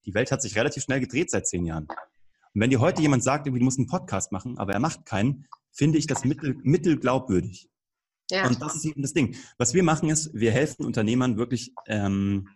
[0.05, 1.87] die Welt hat sich relativ schnell gedreht seit zehn Jahren.
[1.87, 5.47] Und wenn dir heute jemand sagt, du musst einen Podcast machen, aber er macht keinen,
[5.73, 7.69] finde ich das mittel, mittelglaubwürdig.
[8.31, 8.47] Ja.
[8.47, 9.37] Und das ist eben das Ding.
[9.59, 12.49] Was wir machen ist, wir helfen Unternehmern wirklich ähm,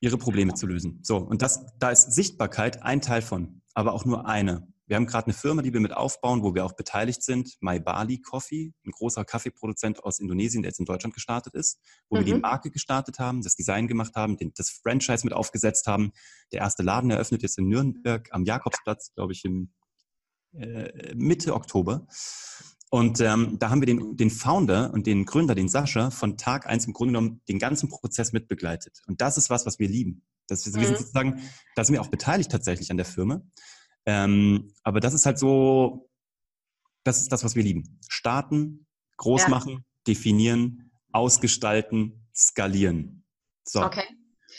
[0.00, 1.00] ihre Probleme zu lösen.
[1.02, 4.68] So, und das, da ist Sichtbarkeit ein Teil von, aber auch nur eine.
[4.88, 7.78] Wir haben gerade eine Firma, die wir mit aufbauen, wo wir auch beteiligt sind, My
[7.78, 11.78] Bali Coffee, ein großer Kaffeeproduzent aus Indonesien, der jetzt in Deutschland gestartet ist,
[12.08, 12.20] wo mhm.
[12.20, 12.40] wir die mhm.
[12.40, 16.12] Marke gestartet haben, das Design gemacht haben, den, das Franchise mit aufgesetzt haben.
[16.52, 19.72] Der erste Laden eröffnet jetzt in Nürnberg am Jakobsplatz, glaube ich, im
[20.54, 22.06] äh, Mitte Oktober.
[22.90, 26.66] Und ähm, da haben wir den, den Founder und den Gründer, den Sascha, von Tag
[26.66, 29.02] eins im Grunde genommen den ganzen Prozess mitbegleitet.
[29.06, 30.24] Und das ist was, was wir lieben.
[30.46, 30.96] Das, wir sind mhm.
[30.96, 31.42] sozusagen,
[31.76, 33.42] da sind wir auch beteiligt tatsächlich an der Firma.
[34.06, 36.08] Ähm, aber das ist halt so,
[37.04, 38.00] das ist das, was wir lieben.
[38.08, 38.86] Starten,
[39.18, 39.48] groß ja.
[39.48, 43.24] machen, definieren, ausgestalten, skalieren.
[43.64, 43.82] So.
[43.82, 44.04] Okay.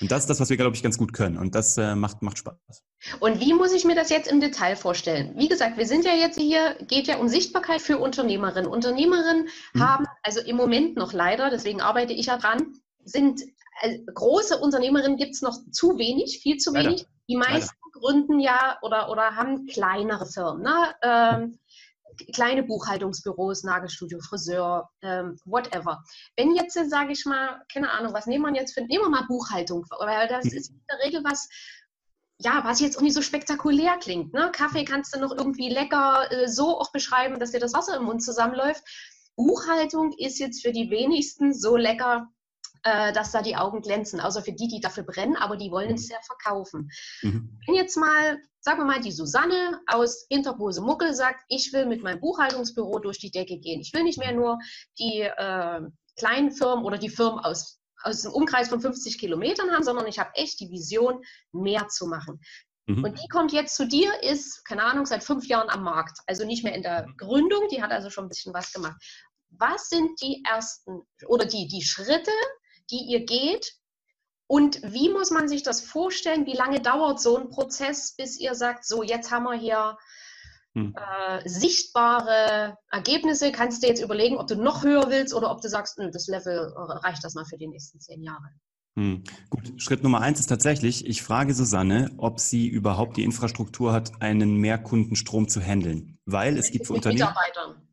[0.01, 1.37] Und das ist das, was wir, glaube ich, ganz gut können.
[1.37, 2.83] Und das äh, macht, macht Spaß.
[3.19, 5.33] Und wie muss ich mir das jetzt im Detail vorstellen?
[5.35, 8.69] Wie gesagt, wir sind ja jetzt hier, geht ja um Sichtbarkeit für Unternehmerinnen.
[8.69, 9.79] Unternehmerinnen mhm.
[9.81, 12.73] haben, also im Moment noch leider, deswegen arbeite ich ja dran,
[13.03, 13.41] sind
[13.81, 17.01] äh, große Unternehmerinnen gibt es noch zu wenig, viel zu wenig.
[17.01, 17.09] Leider.
[17.29, 17.99] Die meisten Leider.
[17.99, 20.95] gründen ja oder, oder haben kleinere Firmen, ne?
[21.01, 21.59] ähm,
[22.33, 26.03] kleine Buchhaltungsbüros, Nagelstudio, Friseur, ähm, whatever.
[26.35, 29.25] Wenn jetzt, sage ich mal, keine Ahnung, was nehmen wir jetzt für, nehmen wir mal
[29.27, 30.57] Buchhaltung, weil das mhm.
[30.57, 31.47] ist in der Regel was,
[32.41, 34.33] ja, was jetzt auch nicht so spektakulär klingt.
[34.33, 34.49] Ne?
[34.53, 38.03] Kaffee kannst du noch irgendwie lecker äh, so auch beschreiben, dass dir das Wasser im
[38.03, 38.83] Mund zusammenläuft.
[39.35, 42.29] Buchhaltung ist jetzt für die wenigsten so lecker,
[42.83, 45.95] äh, dass da die Augen glänzen, außer für die, die dafür brennen, aber die wollen
[45.95, 46.13] es mhm.
[46.13, 46.89] ja verkaufen.
[47.21, 47.59] Mhm.
[47.67, 52.03] Wenn jetzt mal, sagen wir mal, die Susanne aus Interpose Muckel sagt, ich will mit
[52.03, 53.81] meinem Buchhaltungsbüro durch die Decke gehen.
[53.81, 54.59] Ich will nicht mehr nur
[54.97, 55.81] die äh,
[56.17, 60.19] kleinen Firmen oder die Firmen aus aus dem Umkreis von 50 Kilometern haben, sondern ich
[60.19, 61.21] habe echt die Vision,
[61.51, 62.39] mehr zu machen.
[62.87, 63.03] Mhm.
[63.03, 66.19] Und die kommt jetzt zu dir, ist, keine Ahnung, seit fünf Jahren am Markt.
[66.27, 67.17] Also nicht mehr in der mhm.
[67.17, 69.01] Gründung, die hat also schon ein bisschen was gemacht.
[69.51, 72.31] Was sind die ersten oder die, die Schritte,
[72.89, 73.73] die ihr geht.
[74.47, 76.45] Und wie muss man sich das vorstellen?
[76.45, 79.97] Wie lange dauert so ein Prozess, bis ihr sagt, so jetzt haben wir hier
[80.79, 80.95] hm.
[80.95, 83.51] äh, sichtbare Ergebnisse?
[83.51, 86.73] Kannst du jetzt überlegen, ob du noch höher willst oder ob du sagst, das Level
[86.75, 88.49] reicht das mal für die nächsten zehn Jahre?
[88.95, 89.23] Hm.
[89.49, 94.21] Gut, Schritt Nummer eins ist tatsächlich, ich frage Susanne, ob sie überhaupt die Infrastruktur hat,
[94.21, 96.17] einen Mehrkundenstrom zu handeln.
[96.25, 97.29] Weil es gibt für Unternehmen.
[97.29, 97.88] Mitarbeitern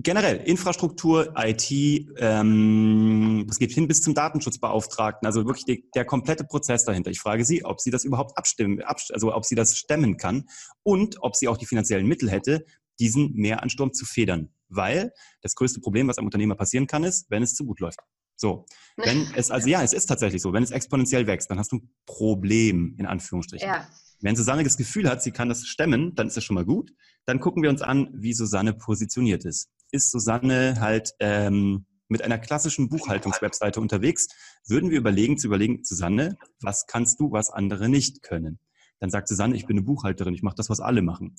[0.00, 6.44] generell Infrastruktur, IT, ähm, es geht hin bis zum Datenschutzbeauftragten, also wirklich die, der komplette
[6.44, 7.10] Prozess dahinter.
[7.10, 10.44] Ich frage Sie, ob sie das überhaupt abstimmen, also ob sie das stemmen kann
[10.84, 12.64] und ob sie auch die finanziellen Mittel hätte,
[13.00, 14.50] diesen Mehransturm zu federn.
[14.68, 17.98] Weil das größte Problem, was einem Unternehmer passieren kann, ist, wenn es zu gut läuft.
[18.36, 21.72] So, wenn es, also ja, es ist tatsächlich so, wenn es exponentiell wächst, dann hast
[21.72, 23.68] du ein Problem, in Anführungsstrichen.
[23.68, 23.88] Ja.
[24.20, 26.92] Wenn Susanne das Gefühl hat, sie kann das stemmen, dann ist das schon mal gut.
[27.24, 32.38] Dann gucken wir uns an, wie Susanne positioniert ist ist Susanne halt ähm, mit einer
[32.38, 34.28] klassischen Buchhaltungswebseite unterwegs,
[34.66, 38.58] würden wir überlegen, zu überlegen, Susanne, was kannst du, was andere nicht können?
[39.00, 41.36] Dann sagt Susanne, ich bin eine Buchhalterin, ich mache das, was alle machen.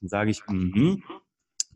[0.00, 1.02] Dann sage ich, mhm.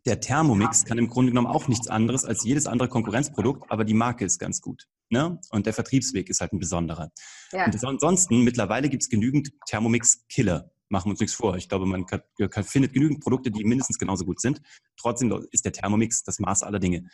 [0.07, 3.93] Der Thermomix kann im Grunde genommen auch nichts anderes als jedes andere Konkurrenzprodukt, aber die
[3.93, 4.87] Marke ist ganz gut.
[5.11, 5.41] Ne?
[5.51, 7.11] Und der Vertriebsweg ist halt ein besonderer.
[7.51, 7.64] Ja.
[7.64, 11.57] Und ansonsten, mittlerweile gibt es genügend Thermomix-Killer machen wir uns nichts vor.
[11.57, 14.61] Ich glaube, man kann, kann, findet genügend Produkte, die mindestens genauso gut sind.
[14.97, 17.09] Trotzdem ist der Thermomix das Maß aller Dinge.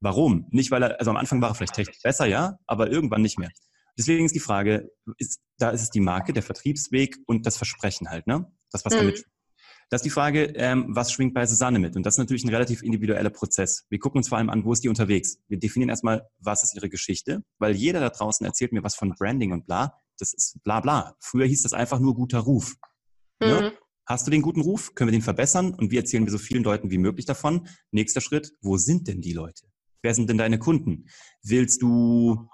[0.00, 0.46] Warum?
[0.50, 3.38] Nicht, weil er, also am Anfang war er vielleicht technisch besser, ja, aber irgendwann nicht
[3.38, 3.50] mehr.
[3.96, 8.10] Deswegen ist die Frage, ist, da ist es die Marke, der Vertriebsweg und das Versprechen
[8.10, 8.50] halt, ne?
[8.72, 8.98] Das, was mhm.
[8.98, 9.24] damit
[9.90, 11.96] das ist die Frage, ähm, was schwingt bei Susanne mit?
[11.96, 13.84] Und das ist natürlich ein relativ individueller Prozess.
[13.90, 15.38] Wir gucken uns vor allem an, wo ist die unterwegs?
[15.48, 19.14] Wir definieren erstmal, was ist ihre Geschichte, weil jeder da draußen erzählt mir was von
[19.16, 19.98] Branding und bla.
[20.18, 21.14] Das ist bla bla.
[21.20, 22.74] Früher hieß das einfach nur guter Ruf.
[23.40, 23.46] Ne?
[23.46, 23.52] Mhm.
[23.52, 23.72] Ne?
[24.06, 24.94] Hast du den guten Ruf?
[24.94, 25.74] Können wir den verbessern?
[25.74, 27.68] Und wir erzählen wir so vielen Leuten wie möglich davon.
[27.90, 29.66] Nächster Schritt, wo sind denn die Leute?
[30.02, 31.06] Wer sind denn deine Kunden?
[31.42, 32.46] Willst du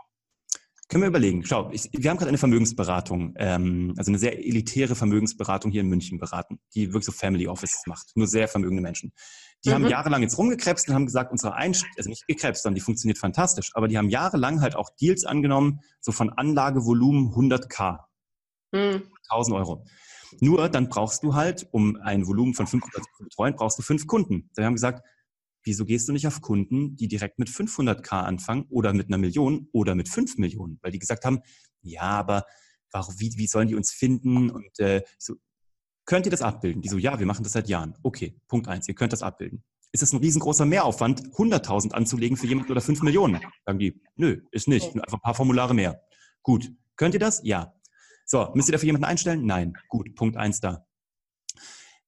[0.88, 1.44] Können wir überlegen.
[1.44, 5.88] Schau, ich, wir haben gerade eine Vermögensberatung, ähm, also eine sehr elitäre Vermögensberatung hier in
[5.88, 8.12] München beraten, die wirklich so Family Offices macht.
[8.14, 9.12] Nur sehr vermögende Menschen.
[9.64, 9.74] Die mhm.
[9.74, 13.18] haben jahrelang jetzt rumgekrebst und haben gesagt, unsere Einstellung, also nicht gekrebst, sondern die funktioniert
[13.18, 17.98] fantastisch, aber die haben jahrelang halt auch Deals angenommen, so von Anlagevolumen 100k.
[18.72, 19.02] Mhm.
[19.28, 19.84] 1000 Euro.
[20.40, 24.06] Nur dann brauchst du halt, um ein Volumen von 500 zu betreuen, brauchst du fünf
[24.06, 24.50] Kunden.
[24.54, 25.06] Da haben gesagt,
[25.64, 29.68] wieso gehst du nicht auf Kunden, die direkt mit 500k anfangen oder mit einer Million
[29.72, 30.78] oder mit 5 Millionen?
[30.82, 31.40] Weil die gesagt haben,
[31.82, 32.44] ja, aber
[32.92, 34.50] warum, wie, wie sollen die uns finden?
[34.50, 35.34] Und äh, so,
[36.04, 36.82] könnt ihr das abbilden?
[36.82, 37.94] Die so, ja, wir machen das seit Jahren.
[38.02, 39.64] Okay, Punkt eins, ihr könnt das abbilden.
[39.92, 43.40] Ist es ein riesengroßer Mehraufwand, 100.000 anzulegen für jemanden oder 5 Millionen?
[43.66, 46.00] Sagen die, nö, ist nicht, einfach ein paar Formulare mehr.
[46.42, 47.40] Gut, könnt ihr das?
[47.44, 47.74] Ja.
[48.30, 49.44] So, müsst ihr dafür jemanden einstellen?
[49.44, 49.76] Nein.
[49.88, 50.86] Gut, Punkt eins da.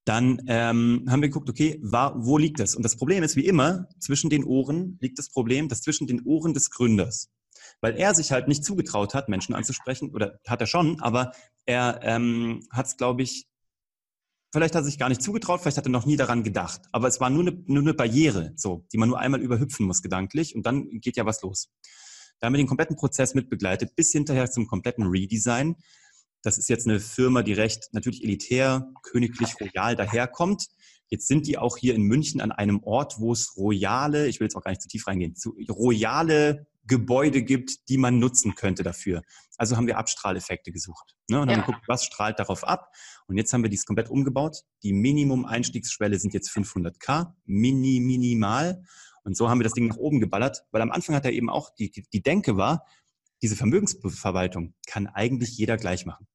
[0.05, 2.77] Dann ähm, haben wir geguckt, okay, war, wo liegt das?
[2.77, 6.23] Und das Problem ist, wie immer, zwischen den Ohren liegt das Problem, dass zwischen den
[6.25, 7.33] Ohren des Gründers.
[7.81, 11.33] Weil er sich halt nicht zugetraut hat, Menschen anzusprechen, oder hat er schon, aber
[11.66, 13.49] er ähm, hat es, glaube ich,
[14.53, 16.83] vielleicht hat er sich gar nicht zugetraut, vielleicht hat er noch nie daran gedacht.
[16.93, 20.03] Aber es war nur eine, nur eine Barriere, so, die man nur einmal überhüpfen muss
[20.03, 21.68] gedanklich und dann geht ja was los.
[22.39, 25.75] Da haben wir den kompletten Prozess mitbegleitet, bis hinterher zum kompletten Redesign.
[26.43, 30.66] Das ist jetzt eine Firma, die recht natürlich elitär, königlich, royal daherkommt.
[31.09, 34.47] Jetzt sind die auch hier in München an einem Ort, wo es royale, ich will
[34.47, 38.82] jetzt auch gar nicht zu tief reingehen, zu, royale Gebäude gibt, die man nutzen könnte
[38.82, 39.22] dafür.
[39.57, 41.66] Also haben wir Abstrahleffekte gesucht ne, und haben ja.
[41.66, 42.93] geguckt, was strahlt darauf ab.
[43.26, 44.62] Und jetzt haben wir dies komplett umgebaut.
[44.82, 48.82] Die Minimum-Einstiegsschwelle sind jetzt 500k, mini, minimal.
[49.22, 51.49] Und so haben wir das Ding nach oben geballert, weil am Anfang hat er eben
[51.49, 52.84] auch, die, die, die Denke war,
[53.43, 56.26] diese Vermögensverwaltung kann eigentlich jeder gleich machen.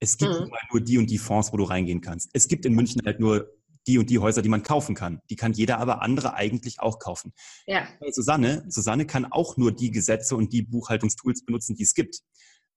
[0.00, 0.50] Es gibt mhm.
[0.70, 2.30] nur die und die Fonds, wo du reingehen kannst.
[2.32, 3.52] Es gibt in München halt nur
[3.86, 5.20] die und die Häuser, die man kaufen kann.
[5.30, 7.32] Die kann jeder aber andere eigentlich auch kaufen.
[7.66, 7.88] Ja.
[8.10, 12.20] Susanne, Susanne kann auch nur die Gesetze und die Buchhaltungstools benutzen, die es gibt.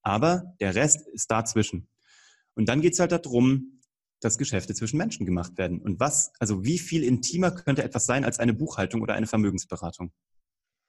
[0.03, 1.89] Aber der Rest ist dazwischen.
[2.55, 3.82] Und dann geht es halt darum,
[4.22, 5.82] dass Geschäfte zwischen Menschen gemacht werden.
[5.82, 10.13] Und was, also wie viel intimer könnte etwas sein als eine Buchhaltung oder eine Vermögensberatung?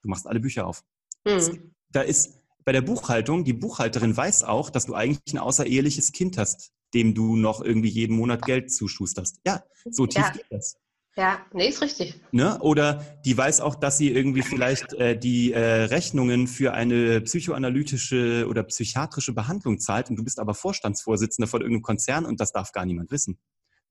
[0.02, 0.84] Du machst alle Bücher auf.
[1.26, 1.74] Mhm.
[1.90, 6.38] Da ist bei der Buchhaltung, die Buchhalterin weiß auch, dass du eigentlich ein außereheliches Kind
[6.38, 9.40] hast, dem du noch irgendwie jeden Monat Geld zuschusterst.
[9.46, 10.30] Ja, so tief ja.
[10.30, 10.76] geht das.
[11.14, 12.18] Ja, nee, ist richtig.
[12.30, 12.58] Ne?
[12.60, 18.46] Oder die weiß auch, dass sie irgendwie vielleicht äh, die äh, Rechnungen für eine psychoanalytische
[18.48, 22.72] oder psychiatrische Behandlung zahlt und du bist aber Vorstandsvorsitzender von irgendeinem Konzern und das darf
[22.72, 23.38] gar niemand wissen,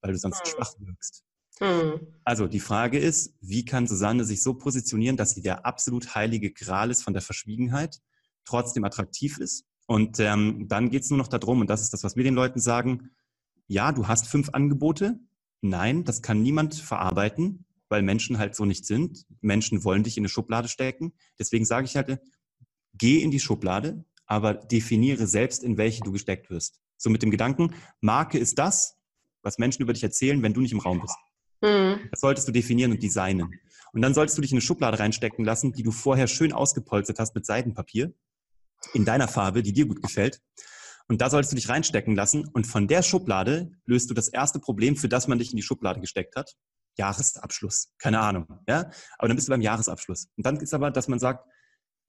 [0.01, 0.51] weil du sonst hm.
[0.51, 1.23] schwach wirkst.
[1.59, 2.07] Hm.
[2.23, 6.51] Also die Frage ist, wie kann Susanne sich so positionieren, dass sie der absolut heilige
[6.51, 7.99] Gral ist von der Verschwiegenheit
[8.45, 9.65] trotzdem attraktiv ist.
[9.87, 12.33] Und ähm, dann geht es nur noch darum, und das ist das, was wir den
[12.33, 13.09] Leuten sagen,
[13.67, 15.19] ja, du hast fünf Angebote.
[15.61, 19.25] Nein, das kann niemand verarbeiten, weil Menschen halt so nicht sind.
[19.41, 21.13] Menschen wollen dich in eine Schublade stecken.
[21.39, 22.19] Deswegen sage ich halt,
[22.93, 26.79] geh in die Schublade, aber definiere selbst, in welche du gesteckt wirst.
[26.97, 28.97] So mit dem Gedanken, Marke ist das,
[29.43, 31.17] was Menschen über dich erzählen, wenn du nicht im Raum bist.
[31.61, 31.99] Mhm.
[32.11, 33.59] Das solltest du definieren und designen.
[33.93, 37.19] Und dann solltest du dich in eine Schublade reinstecken lassen, die du vorher schön ausgepolstert
[37.19, 38.13] hast mit Seidenpapier
[38.93, 40.41] in deiner Farbe, die dir gut gefällt.
[41.07, 42.47] Und da solltest du dich reinstecken lassen.
[42.47, 45.63] Und von der Schublade löst du das erste Problem, für das man dich in die
[45.63, 46.55] Schublade gesteckt hat.
[46.97, 47.93] Jahresabschluss.
[47.97, 48.47] Keine Ahnung.
[48.67, 48.89] Ja?
[49.17, 50.29] Aber dann bist du beim Jahresabschluss.
[50.37, 51.45] Und dann ist aber, dass man sagt,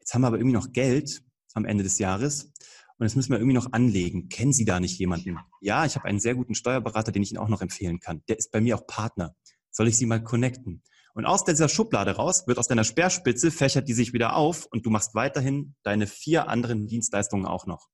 [0.00, 1.22] jetzt haben wir aber irgendwie noch Geld
[1.54, 2.52] am Ende des Jahres.
[2.98, 4.28] Und das müssen wir irgendwie noch anlegen.
[4.28, 5.38] Kennen Sie da nicht jemanden?
[5.60, 8.22] Ja, ich habe einen sehr guten Steuerberater, den ich Ihnen auch noch empfehlen kann.
[8.28, 9.34] Der ist bei mir auch Partner.
[9.70, 10.82] Soll ich Sie mal connecten?
[11.14, 14.86] Und aus dieser Schublade raus wird aus deiner Speerspitze, fächert die sich wieder auf und
[14.86, 17.88] du machst weiterhin deine vier anderen Dienstleistungen auch noch.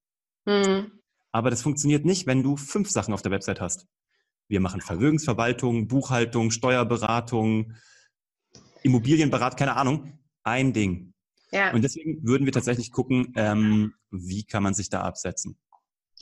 [0.45, 0.93] Mhm.
[1.33, 3.87] Aber das funktioniert nicht, wenn du fünf Sachen auf der Website hast.
[4.47, 7.75] Wir machen Vermögensverwaltung, Buchhaltung, Steuerberatung,
[8.83, 10.19] Immobilienberat, keine Ahnung.
[10.45, 11.13] Ein Ding.
[11.51, 11.73] Ja.
[11.73, 15.59] Und deswegen würden wir tatsächlich gucken, ähm, wie kann man sich da absetzen.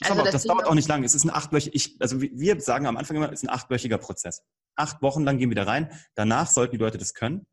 [0.01, 1.05] Das, also das, das dauert auch nicht lang.
[1.05, 4.42] Es ist ein achtwöchiger, also wir sagen am Anfang immer, es ist ein achtwöchiger Prozess
[4.77, 5.91] acht Wochen lang gehen wir da rein.
[6.14, 7.47] Danach sollten die Leute das können.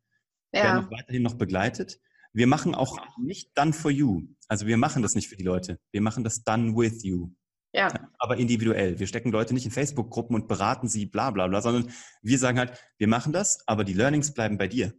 [0.52, 0.64] Ja.
[0.64, 1.98] Werden auch weiterhin noch begleitet.
[2.32, 4.22] Wir machen auch nicht done for you.
[4.48, 5.78] Also wir machen das nicht für die Leute.
[5.92, 7.30] Wir machen das done with you.
[7.72, 7.92] Ja.
[8.18, 8.98] Aber individuell.
[8.98, 12.58] Wir stecken Leute nicht in Facebook-Gruppen und beraten sie, bla bla bla, sondern wir sagen
[12.58, 14.94] halt, wir machen das, aber die Learnings bleiben bei dir.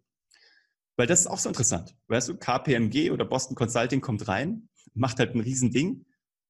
[0.98, 1.96] Weil das ist auch so interessant.
[2.08, 6.06] Weißt du, KPMG oder Boston Consulting kommt rein, macht halt ein Riesending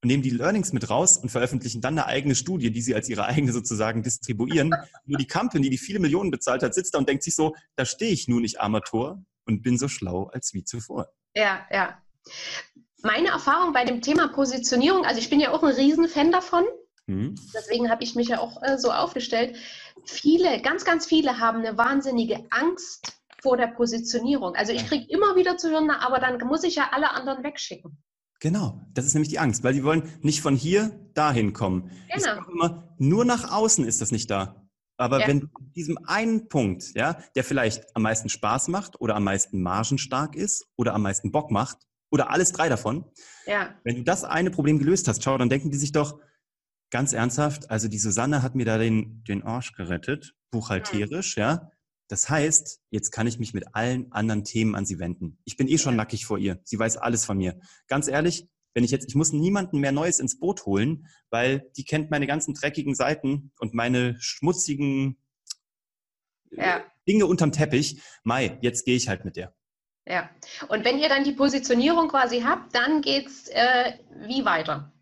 [0.06, 3.10] und nehmen die Learnings mit raus und veröffentlichen dann eine eigene Studie, die sie als
[3.10, 4.70] ihre eigene sozusagen distribuieren.
[5.06, 7.86] Nur die Company, die viele Millionen bezahlt hat, sitzt da und denkt sich so, da
[7.86, 11.08] stehe ich nun nicht Amateur und bin so schlau als wie zuvor.
[11.36, 11.98] Ja, ja.
[13.02, 16.66] Meine Erfahrung bei dem Thema Positionierung, also ich bin ja auch ein Riesenfan davon.
[17.08, 17.34] Mhm.
[17.56, 19.58] Deswegen habe ich mich ja auch äh, so aufgestellt.
[20.06, 24.54] Viele, ganz, ganz viele haben eine wahnsinnige Angst vor der Positionierung.
[24.56, 27.98] Also ich kriege immer wieder zu hören, aber dann muss ich ja alle anderen wegschicken.
[28.40, 31.92] Genau, das ist nämlich die Angst, weil die wollen nicht von hier dahin kommen.
[32.14, 32.46] Genau.
[32.52, 34.66] Immer, nur nach außen ist das nicht da.
[34.98, 35.28] Aber ja.
[35.28, 40.36] wenn diesem einen Punkt, ja, der vielleicht am meisten Spaß macht oder am meisten margenstark
[40.36, 41.78] ist oder am meisten Bock macht
[42.12, 43.06] oder alles drei davon,
[43.46, 43.76] ja.
[43.84, 46.20] wenn du das eine Problem gelöst hast, schau, dann denken die sich doch
[46.92, 51.42] ganz ernsthaft, also die Susanne hat mir da den, den Arsch gerettet, buchhalterisch, mhm.
[51.42, 51.72] ja.
[52.08, 55.40] Das heißt, jetzt kann ich mich mit allen anderen Themen an sie wenden.
[55.44, 56.60] Ich bin eh schon nackig vor ihr.
[56.64, 57.60] Sie weiß alles von mir.
[57.88, 61.86] Ganz ehrlich, wenn ich jetzt, ich muss niemanden mehr Neues ins Boot holen, weil die
[61.86, 65.18] kennt meine ganzen dreckigen Seiten und meine schmutzigen
[66.52, 66.84] ja.
[67.08, 68.02] Dinge unterm Teppich.
[68.24, 69.56] Mai, jetzt gehe ich halt mit der.
[70.08, 70.30] Ja,
[70.68, 73.94] und wenn ihr dann die Positionierung quasi habt, dann geht's äh,
[74.28, 74.94] wie weiter?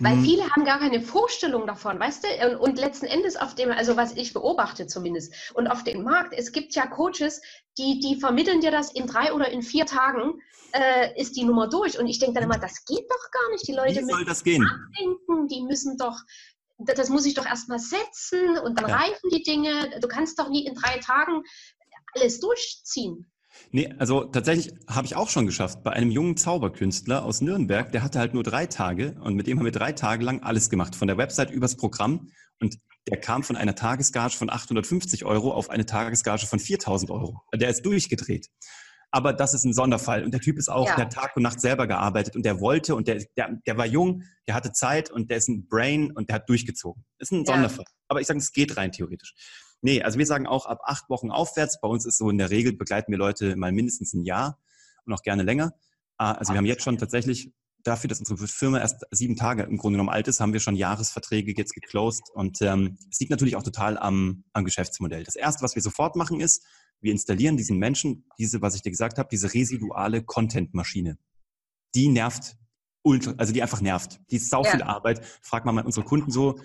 [0.00, 0.24] Weil mhm.
[0.24, 2.48] viele haben gar keine Vorstellung davon, weißt du?
[2.48, 6.34] Und, und, letzten Endes auf dem, also was ich beobachte zumindest, und auf dem Markt,
[6.36, 7.40] es gibt ja Coaches,
[7.78, 10.40] die, die vermitteln dir das in drei oder in vier Tagen,
[10.72, 11.98] äh, ist die Nummer durch.
[11.98, 13.66] Und ich denke dann immer, das geht doch gar nicht.
[13.66, 14.62] Die Leute Wie soll das gehen?
[14.62, 16.18] Nachdenken, die müssen doch,
[16.78, 18.96] das muss ich doch erstmal setzen und dann ja.
[18.96, 19.98] reifen die Dinge.
[20.00, 21.42] Du kannst doch nie in drei Tagen
[22.14, 23.30] alles durchziehen.
[23.70, 25.82] Nee, also tatsächlich habe ich auch schon geschafft.
[25.82, 29.58] Bei einem jungen Zauberkünstler aus Nürnberg, der hatte halt nur drei Tage und mit dem
[29.58, 30.94] haben wir drei Tage lang alles gemacht.
[30.94, 32.28] Von der Website übers Programm
[32.60, 32.78] und
[33.08, 37.42] der kam von einer Tagesgage von 850 Euro auf eine Tagesgage von 4000 Euro.
[37.54, 38.48] Der ist durchgedreht.
[39.10, 40.24] Aber das ist ein Sonderfall.
[40.24, 40.96] Und der Typ ist auch, ja.
[40.96, 44.22] der Tag und Nacht selber gearbeitet und der wollte und der, der, der war jung,
[44.48, 47.04] der hatte Zeit und der ist ein Brain und der hat durchgezogen.
[47.18, 47.84] Das ist ein Sonderfall.
[47.86, 47.94] Ja.
[48.08, 49.34] Aber ich sage, es geht rein theoretisch.
[49.84, 51.78] Nee, also wir sagen auch ab acht Wochen aufwärts.
[51.78, 54.58] Bei uns ist so in der Regel begleiten wir Leute mal mindestens ein Jahr
[55.04, 55.74] und auch gerne länger.
[56.16, 59.76] Ah, also wir haben jetzt schon tatsächlich dafür, dass unsere Firma erst sieben Tage im
[59.76, 62.30] Grunde genommen alt ist, haben wir schon Jahresverträge jetzt geclosed.
[62.32, 65.22] Und ähm, es liegt natürlich auch total am, am Geschäftsmodell.
[65.22, 66.64] Das erste, was wir sofort machen, ist,
[67.02, 71.18] wir installieren diesen Menschen diese, was ich dir gesagt habe, diese residuale Content-Maschine.
[71.94, 72.56] Die nervt
[73.02, 74.18] ultra, also die einfach nervt.
[74.30, 74.86] Die ist sau viel ja.
[74.86, 75.22] Arbeit.
[75.42, 76.58] Frag mal unsere Kunden so,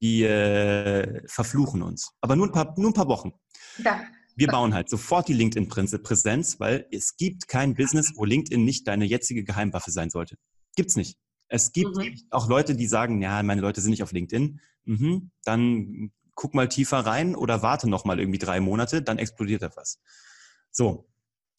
[0.00, 2.12] die äh, verfluchen uns.
[2.20, 3.32] Aber nur ein paar, nur ein paar Wochen.
[3.78, 4.00] Ja.
[4.36, 9.06] Wir bauen halt sofort die LinkedIn-Präsenz, weil es gibt kein Business, wo LinkedIn nicht deine
[9.06, 10.36] jetzige Geheimwaffe sein sollte.
[10.76, 11.18] Gibt's nicht.
[11.48, 12.20] Es gibt mhm.
[12.30, 14.60] auch Leute, die sagen, ja, meine Leute sind nicht auf LinkedIn.
[14.84, 19.62] Mhm, dann guck mal tiefer rein oder warte noch mal irgendwie drei Monate, dann explodiert
[19.62, 20.00] etwas.
[20.70, 21.08] So,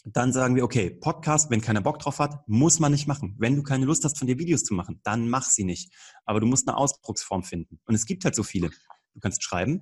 [0.03, 3.35] dann sagen wir, okay, Podcast, wenn keiner Bock drauf hat, muss man nicht machen.
[3.39, 5.91] Wenn du keine Lust hast, von dir Videos zu machen, dann mach sie nicht.
[6.25, 7.79] Aber du musst eine Ausdrucksform finden.
[7.85, 8.69] Und es gibt halt so viele.
[9.13, 9.81] Du kannst schreiben,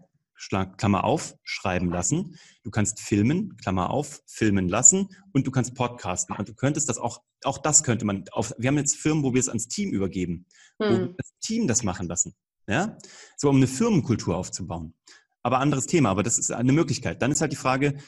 [0.77, 2.37] Klammer auf, schreiben lassen.
[2.63, 5.09] Du kannst filmen, Klammer auf, filmen lassen.
[5.31, 6.35] Und du kannst podcasten.
[6.35, 9.33] Und du könntest das auch, auch das könnte man auf, wir haben jetzt Firmen, wo
[9.33, 10.47] wir es ans Team übergeben.
[10.81, 10.89] Hm.
[10.89, 12.33] Wo wir das Team das machen lassen.
[12.67, 12.97] Ja?
[13.37, 14.95] So, um eine Firmenkultur aufzubauen.
[15.43, 17.21] Aber anderes Thema, aber das ist eine Möglichkeit.
[17.21, 17.99] Dann ist halt die Frage,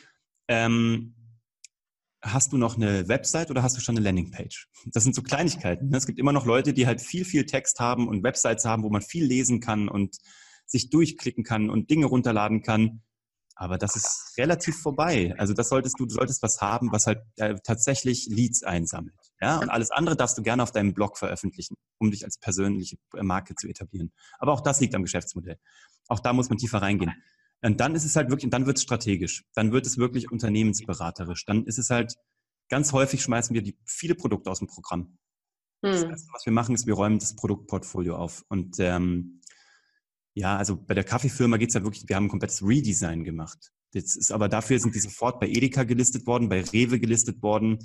[0.47, 1.13] ähm,
[2.33, 4.67] hast du noch eine Website oder hast du schon eine Landingpage?
[4.85, 5.89] Das sind so Kleinigkeiten.
[5.89, 5.97] Ne?
[5.97, 8.89] Es gibt immer noch Leute, die halt viel, viel Text haben und Websites haben, wo
[8.89, 10.17] man viel lesen kann und
[10.65, 13.01] sich durchklicken kann und Dinge runterladen kann.
[13.55, 15.33] Aber das ist relativ vorbei.
[15.37, 19.15] Also das solltest du, du solltest was haben, was halt äh, tatsächlich Leads einsammelt.
[19.41, 22.97] Ja, und alles andere darfst du gerne auf deinem Blog veröffentlichen, um dich als persönliche
[23.13, 24.11] Marke zu etablieren.
[24.37, 25.57] Aber auch das liegt am Geschäftsmodell.
[26.07, 27.13] Auch da muss man tiefer reingehen.
[27.61, 29.45] Und dann ist es halt wirklich, dann wird es strategisch.
[29.53, 31.45] Dann wird es wirklich unternehmensberaterisch.
[31.45, 32.15] Dann ist es halt,
[32.69, 35.17] ganz häufig schmeißen wir die, viele Produkte aus dem Programm.
[35.83, 35.91] Hm.
[35.91, 38.43] Das Erste, was wir machen, ist, wir räumen das Produktportfolio auf.
[38.49, 39.41] Und ähm,
[40.33, 43.71] ja, also bei der Kaffeefirma geht es halt wirklich, wir haben ein komplettes Redesign gemacht.
[43.93, 47.79] Jetzt ist aber dafür sind die sofort bei Edeka gelistet worden, bei Rewe gelistet worden.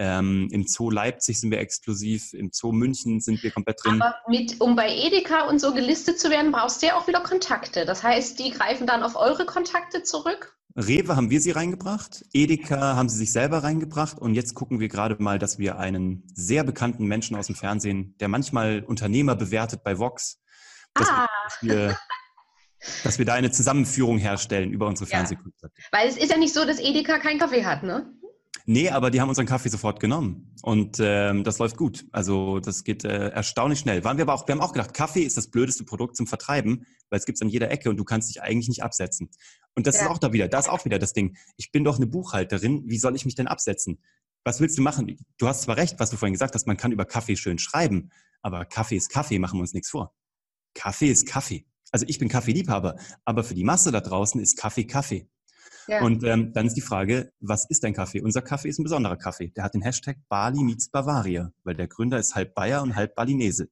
[0.00, 4.00] Ähm, Im Zoo Leipzig sind wir exklusiv, im Zoo München sind wir komplett drin.
[4.00, 7.20] Aber mit, um bei Edeka und so gelistet zu werden, brauchst du ja auch wieder
[7.20, 7.84] Kontakte.
[7.84, 10.56] Das heißt, die greifen dann auf eure Kontakte zurück?
[10.76, 14.88] Rewe haben wir sie reingebracht, Edeka haben sie sich selber reingebracht und jetzt gucken wir
[14.88, 19.82] gerade mal, dass wir einen sehr bekannten Menschen aus dem Fernsehen, der manchmal Unternehmer bewertet
[19.82, 20.40] bei Vox,
[20.94, 21.26] dass, ah.
[21.62, 21.98] wir,
[23.02, 25.16] dass wir da eine Zusammenführung herstellen über unsere ja.
[25.16, 25.72] Fernsehkontakte.
[25.90, 28.14] Weil es ist ja nicht so, dass Edeka keinen Kaffee hat, ne?
[28.70, 30.54] Nee, aber die haben unseren Kaffee sofort genommen.
[30.60, 32.04] Und ähm, das läuft gut.
[32.12, 34.04] Also das geht äh, erstaunlich schnell.
[34.04, 36.84] Waren wir aber auch, wir haben auch gedacht, Kaffee ist das blödeste Produkt zum Vertreiben,
[37.08, 39.30] weil es gibt's an jeder Ecke und du kannst dich eigentlich nicht absetzen.
[39.74, 40.02] Und das ja.
[40.02, 41.34] ist auch da wieder, da ist auch wieder das Ding.
[41.56, 44.02] Ich bin doch eine Buchhalterin, wie soll ich mich denn absetzen?
[44.44, 45.16] Was willst du machen?
[45.38, 48.10] Du hast zwar recht, was du vorhin gesagt hast, man kann über Kaffee schön schreiben,
[48.42, 50.14] aber Kaffee ist Kaffee, machen wir uns nichts vor.
[50.74, 51.64] Kaffee ist Kaffee.
[51.90, 55.26] Also ich bin Kaffeeliebhaber, aber für die Masse da draußen ist Kaffee Kaffee.
[55.86, 56.02] Ja.
[56.02, 58.20] Und ähm, dann ist die Frage, was ist dein Kaffee?
[58.20, 59.48] Unser Kaffee ist ein besonderer Kaffee.
[59.56, 63.14] Der hat den Hashtag Bali meets Bavaria, weil der Gründer ist halb Bayer und halb
[63.14, 63.68] Balinese.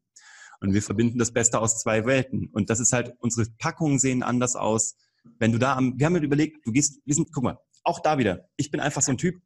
[0.61, 2.49] Und wir verbinden das Beste aus zwei Welten.
[2.53, 4.97] Und das ist halt, unsere Packungen sehen anders aus.
[5.39, 8.01] Wenn du da am, wir haben mir überlegt, du gehst, wir sind, guck mal, auch
[8.01, 9.37] da wieder, ich bin einfach so ein Typ,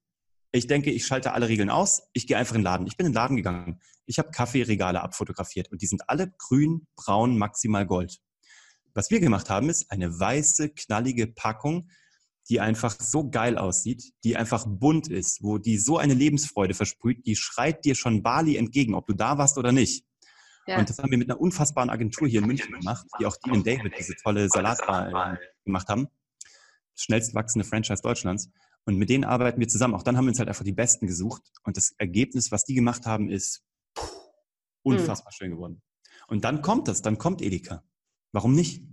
[0.52, 2.02] Ich denke, ich schalte alle Regeln aus.
[2.12, 2.86] Ich gehe einfach in den Laden.
[2.86, 3.80] Ich bin in den Laden gegangen.
[4.06, 8.18] Ich habe Kaffeeregale abfotografiert und die sind alle grün, braun, maximal gold.
[8.94, 11.88] Was wir gemacht haben, ist eine weiße, knallige Packung,
[12.48, 17.26] die einfach so geil aussieht, die einfach bunt ist, wo die so eine Lebensfreude versprüht,
[17.26, 20.04] die schreit dir schon Bali entgegen, ob du da warst oder nicht.
[20.66, 20.78] Ja.
[20.78, 23.56] Und das haben wir mit einer unfassbaren Agentur hier in München gemacht, die auch Dean
[23.56, 26.08] und David diese tolle Salatbar äh, gemacht haben.
[26.94, 28.50] Das schnellst wachsende Franchise Deutschlands.
[28.84, 29.94] Und mit denen arbeiten wir zusammen.
[29.94, 31.42] Auch dann haben wir uns halt einfach die Besten gesucht.
[31.64, 33.62] Und das Ergebnis, was die gemacht haben, ist
[33.94, 34.06] puh,
[34.82, 35.36] unfassbar mhm.
[35.36, 35.82] schön geworden.
[36.28, 37.84] Und dann kommt das, dann kommt Edeka.
[38.32, 38.84] Warum nicht?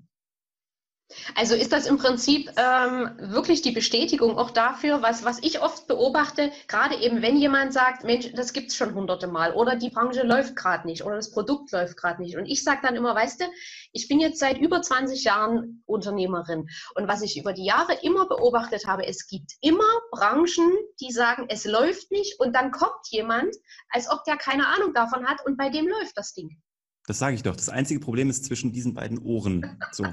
[1.35, 5.87] Also ist das im Prinzip ähm, wirklich die Bestätigung auch dafür, was, was ich oft
[5.87, 9.89] beobachte, gerade eben wenn jemand sagt, Mensch, das gibt es schon hunderte Mal oder die
[9.89, 12.35] Branche läuft gerade nicht oder das Produkt läuft gerade nicht.
[12.35, 13.45] Und ich sage dann immer, weißt du,
[13.93, 18.27] ich bin jetzt seit über 20 Jahren Unternehmerin und was ich über die Jahre immer
[18.27, 23.55] beobachtet habe, es gibt immer Branchen, die sagen, es läuft nicht und dann kommt jemand,
[23.89, 26.61] als ob der keine Ahnung davon hat und bei dem läuft das Ding.
[27.07, 27.55] Das sage ich doch.
[27.55, 29.79] Das einzige Problem ist zwischen diesen beiden Ohren.
[29.93, 30.05] So.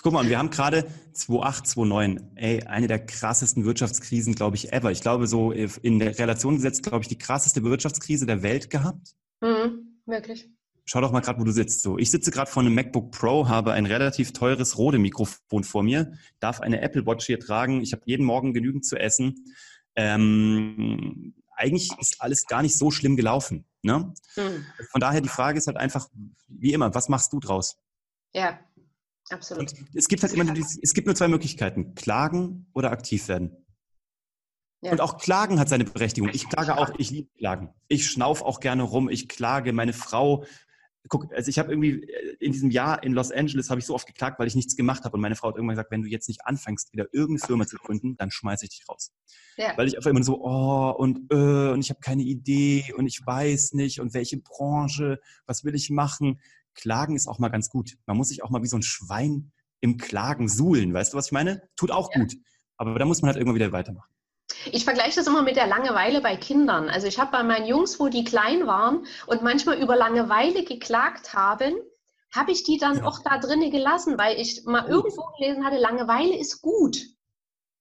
[0.00, 4.92] Guck mal, wir haben gerade 2008, 2009, ey, eine der krassesten Wirtschaftskrisen, glaube ich, ever.
[4.92, 9.16] Ich glaube, so in der Relation gesetzt, glaube ich, die krasseste Wirtschaftskrise der Welt gehabt.
[9.40, 10.48] Mhm, wirklich.
[10.84, 11.82] Schau doch mal gerade, wo du sitzt.
[11.82, 16.12] So, ich sitze gerade vor einem MacBook Pro, habe ein relativ teures Rode-Mikrofon vor mir,
[16.38, 17.82] darf eine Apple Watch hier tragen.
[17.82, 19.44] Ich habe jeden Morgen genügend zu essen.
[19.96, 23.64] Ähm, eigentlich ist alles gar nicht so schlimm gelaufen.
[23.82, 24.12] Ne?
[24.36, 24.66] Mhm.
[24.90, 26.08] Von daher die Frage ist halt einfach,
[26.48, 27.78] wie immer, was machst du draus?
[28.32, 28.58] Ja,
[29.30, 29.72] absolut.
[29.72, 33.64] Und es gibt halt immer, es gibt nur zwei Möglichkeiten, klagen oder aktiv werden.
[34.80, 34.92] Ja.
[34.92, 36.30] Und auch Klagen hat seine Berechtigung.
[36.32, 37.74] Ich klage auch, ich liebe Klagen.
[37.88, 39.72] Ich schnauf auch gerne rum, ich klage.
[39.72, 40.44] Meine Frau
[41.08, 43.94] guck, also ich habe irgendwie äh, in diesem Jahr in Los Angeles habe ich so
[43.94, 46.08] oft geklagt, weil ich nichts gemacht habe und meine Frau hat irgendwann gesagt, wenn du
[46.08, 49.12] jetzt nicht anfängst, wieder irgendeine Firma zu gründen, dann schmeiße ich dich raus.
[49.56, 49.76] Ja.
[49.76, 53.24] Weil ich einfach immer so, oh und äh, und ich habe keine Idee und ich
[53.24, 56.40] weiß nicht und welche Branche, was will ich machen?
[56.74, 57.96] Klagen ist auch mal ganz gut.
[58.06, 61.26] Man muss sich auch mal wie so ein Schwein im Klagen suhlen, weißt du, was
[61.26, 61.62] ich meine?
[61.76, 62.20] Tut auch ja.
[62.20, 62.34] gut.
[62.76, 64.08] Aber da muss man halt irgendwann wieder weitermachen.
[64.72, 66.88] Ich vergleiche das immer mit der Langeweile bei Kindern.
[66.88, 71.34] Also ich habe bei meinen Jungs, wo die klein waren und manchmal über Langeweile geklagt
[71.34, 71.74] haben,
[72.34, 73.04] habe ich die dann ja.
[73.04, 74.90] auch da drinnen gelassen, weil ich mal gut.
[74.90, 76.96] irgendwo gelesen hatte, Langeweile ist gut.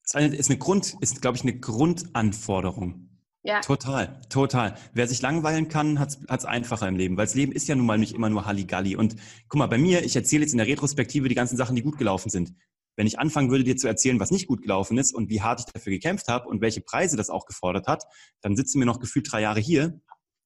[0.03, 3.09] Ist eine, ist eine Grund, ist, glaube ich, eine Grundanforderung.
[3.43, 3.61] Ja.
[3.61, 4.75] Total, total.
[4.93, 7.86] Wer sich langweilen kann, hat es einfacher im Leben, weil das Leben ist ja nun
[7.86, 8.95] mal nicht immer nur Halligalli.
[8.95, 9.15] Und
[9.47, 11.97] guck mal, bei mir, ich erzähle jetzt in der Retrospektive die ganzen Sachen, die gut
[11.97, 12.53] gelaufen sind.
[12.97, 15.61] Wenn ich anfangen würde, dir zu erzählen, was nicht gut gelaufen ist und wie hart
[15.61, 18.03] ich dafür gekämpft habe und welche Preise das auch gefordert hat,
[18.41, 20.01] dann sitzen wir noch gefühlt drei Jahre hier.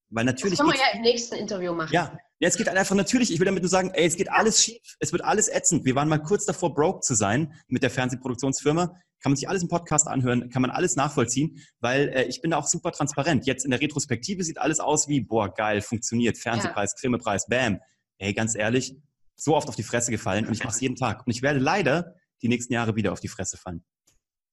[0.10, 0.58] Weil natürlich.
[0.58, 1.94] Das können wir ja im nächsten Interview machen.
[1.94, 4.82] Ja, es geht einfach natürlich, ich will damit nur sagen, ey, es geht alles schief,
[5.00, 5.86] es wird alles ätzend.
[5.86, 8.88] Wir waren mal kurz davor, broke zu sein mit der Fernsehproduktionsfirma.
[9.22, 12.52] Kann man sich alles im Podcast anhören, kann man alles nachvollziehen, weil äh, ich bin
[12.52, 13.46] da auch super transparent.
[13.46, 17.38] Jetzt in der Retrospektive sieht alles aus wie, boah, geil, funktioniert, Fernsehpreis, ja.
[17.48, 17.80] Bam.
[18.18, 18.96] Ey, ganz ehrlich,
[19.36, 21.26] so oft auf die Fresse gefallen und ich mache es jeden Tag.
[21.26, 23.84] Und ich werde leider die nächsten Jahre wieder auf die Fresse fallen.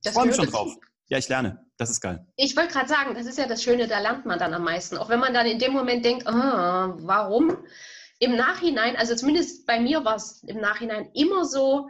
[0.04, 0.76] Ich freue mich schon drauf.
[1.08, 1.64] Ja, ich lerne.
[1.76, 2.26] Das ist geil.
[2.36, 4.98] Ich wollte gerade sagen, das ist ja das Schöne, da lernt man dann am meisten.
[4.98, 7.56] Auch wenn man dann in dem Moment denkt, ah, warum?
[8.18, 11.88] Im Nachhinein, also zumindest bei mir war es im Nachhinein immer so,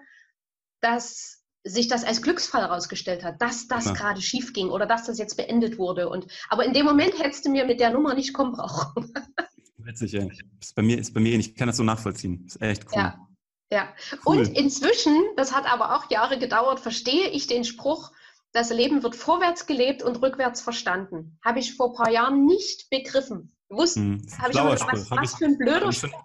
[0.81, 3.93] dass sich das als Glücksfall herausgestellt hat, dass das ja.
[3.93, 6.09] gerade schief ging oder dass das jetzt beendet wurde.
[6.09, 9.13] Und, aber in dem Moment hättest du mir mit der Nummer nicht kommen brauchen.
[9.79, 10.27] Witzig, ja.
[10.61, 11.51] Ist bei mir, ist bei mir ähnlich.
[11.51, 12.45] Ich kann das so nachvollziehen.
[12.47, 12.99] Ist echt cool.
[12.99, 13.28] Ja.
[13.71, 13.95] Ja,
[14.25, 14.39] cool.
[14.39, 18.13] und inzwischen, das hat aber auch Jahre gedauert, verstehe ich den Spruch,
[18.53, 21.39] das Leben wird vorwärts gelebt und rückwärts verstanden.
[21.45, 23.55] Habe ich vor ein paar Jahren nicht begriffen.
[23.69, 26.25] Gewusst, hm, habe ich gedacht, was, was für ein blöder Spruch.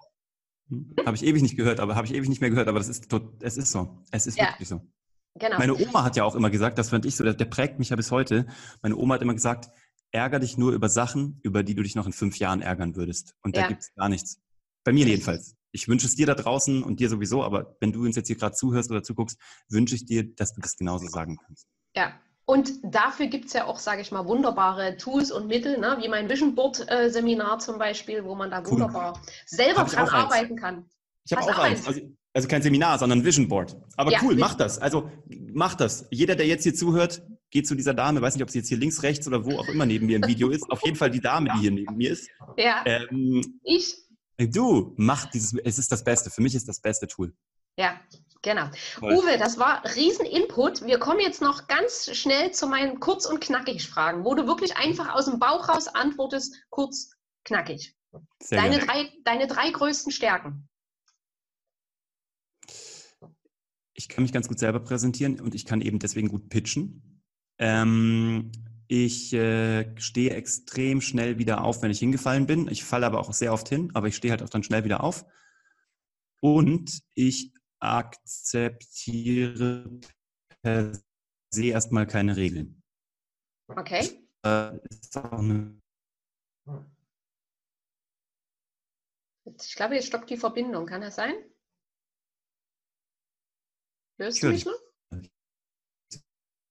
[0.69, 2.87] Hm, habe ich ewig nicht gehört, aber habe ich ewig nicht mehr gehört, aber das
[2.87, 4.01] ist, es ist so.
[4.11, 4.47] Es ist ja.
[4.47, 4.79] wirklich so.
[5.35, 5.57] Genau.
[5.57, 7.89] Meine Oma hat ja auch immer gesagt, das fand ich so, der, der prägt mich
[7.89, 8.47] ja bis heute.
[8.81, 9.69] Meine Oma hat immer gesagt,
[10.11, 13.35] ärger dich nur über Sachen, über die du dich noch in fünf Jahren ärgern würdest.
[13.41, 14.39] Und da gibt es gar nichts.
[14.85, 18.03] Bei mir jedenfalls ich wünsche es dir da draußen und dir sowieso, aber wenn du
[18.05, 19.37] uns jetzt hier gerade zuhörst oder zuguckst,
[19.69, 21.67] wünsche ich dir, dass du das genauso sagen kannst.
[21.95, 22.13] Ja,
[22.45, 25.97] und dafür gibt es ja auch, sage ich mal, wunderbare Tools und Mittel, ne?
[26.01, 28.71] wie mein Vision Board äh, Seminar zum Beispiel, wo man da cool.
[28.71, 30.85] wunderbar selber dran arbeiten kann.
[31.25, 31.87] Ich habe auch, auch eins.
[31.87, 32.01] Also,
[32.33, 33.77] also, kein Seminar, sondern Vision Board.
[33.95, 34.79] Aber ja, cool, mach das.
[34.79, 35.09] Also
[35.53, 36.07] mach das.
[36.09, 37.21] Jeder, der jetzt hier zuhört,
[37.51, 39.67] geht zu dieser Dame, weiß nicht, ob sie jetzt hier links, rechts oder wo auch
[39.69, 40.69] immer neben mir im Video ist.
[40.71, 42.27] Auf jeden Fall die Dame, die hier neben mir ist.
[42.57, 42.83] Ja.
[42.85, 43.95] Ähm, ich.
[44.37, 46.29] Du, mach dieses, es ist das Beste.
[46.29, 47.33] Für mich ist das beste Tool.
[47.77, 47.99] Ja,
[48.41, 48.69] genau.
[48.99, 49.13] Voll.
[49.13, 50.85] Uwe, das war riesen Input.
[50.85, 54.77] Wir kommen jetzt noch ganz schnell zu meinen kurz und knackig Fragen, wo du wirklich
[54.77, 57.11] einfach aus dem Bauch raus antwortest, kurz,
[57.45, 57.95] knackig.
[58.41, 60.69] Sehr deine, drei, deine drei größten Stärken.
[63.95, 67.21] Ich kann mich ganz gut selber präsentieren und ich kann eben deswegen gut pitchen.
[67.59, 68.51] Ähm,
[68.87, 72.67] ich äh, stehe extrem schnell wieder auf, wenn ich hingefallen bin.
[72.67, 75.03] Ich falle aber auch sehr oft hin, aber ich stehe halt auch dann schnell wieder
[75.03, 75.25] auf.
[76.41, 79.19] Und ich akzeptiere
[80.61, 80.91] per
[81.49, 82.81] se erstmal keine Regeln.
[83.67, 84.19] Okay.
[84.45, 85.79] Äh, ist auch eine
[89.45, 90.85] Ich glaube, jetzt stockt die Verbindung.
[90.85, 91.33] Kann das sein?
[94.17, 94.79] Hörst du mich noch?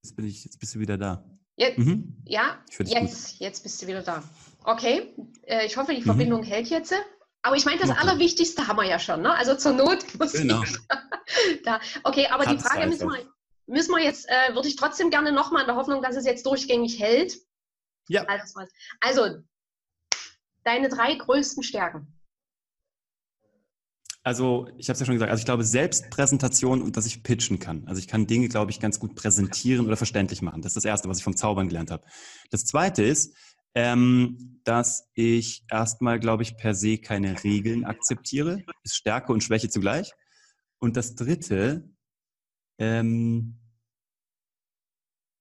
[0.02, 1.31] Jetzt, bin ich, jetzt bist du wieder da.
[1.62, 2.16] Jetzt, Mhm.
[2.26, 2.88] Ja, gut.
[2.88, 4.22] jetzt, jetzt bist du wieder da.
[4.64, 5.14] Okay,
[5.46, 6.04] äh, ich hoffe, die Mhm.
[6.06, 6.92] Verbindung hält jetzt.
[7.42, 7.98] Aber ich meine, das Okay.
[8.00, 9.22] Allerwichtigste haben wir ja schon.
[9.22, 9.32] Ne?
[9.34, 10.62] Also zur Not muss Genau.
[10.62, 10.78] ich
[11.64, 11.80] da.
[12.04, 13.26] Okay, aber die Frage müssen wir,
[13.66, 16.46] müssen wir jetzt, äh, würde ich trotzdem gerne nochmal in der Hoffnung, dass es jetzt
[16.46, 17.36] durchgängig hält.
[18.08, 18.24] Ja.
[19.00, 19.38] Also
[20.64, 22.06] deine drei größten Stärken.
[24.24, 27.58] Also, ich habe es ja schon gesagt, also ich glaube Selbstpräsentation und dass ich pitchen
[27.58, 27.86] kann.
[27.88, 30.62] Also ich kann Dinge, glaube ich, ganz gut präsentieren oder verständlich machen.
[30.62, 32.04] Das ist das Erste, was ich vom Zaubern gelernt habe.
[32.50, 33.34] Das Zweite ist,
[33.74, 38.62] ähm, dass ich erstmal, glaube ich, per se keine Regeln akzeptiere.
[38.84, 40.12] Ist Stärke und Schwäche zugleich.
[40.78, 41.90] Und das Dritte,
[42.78, 43.58] ähm,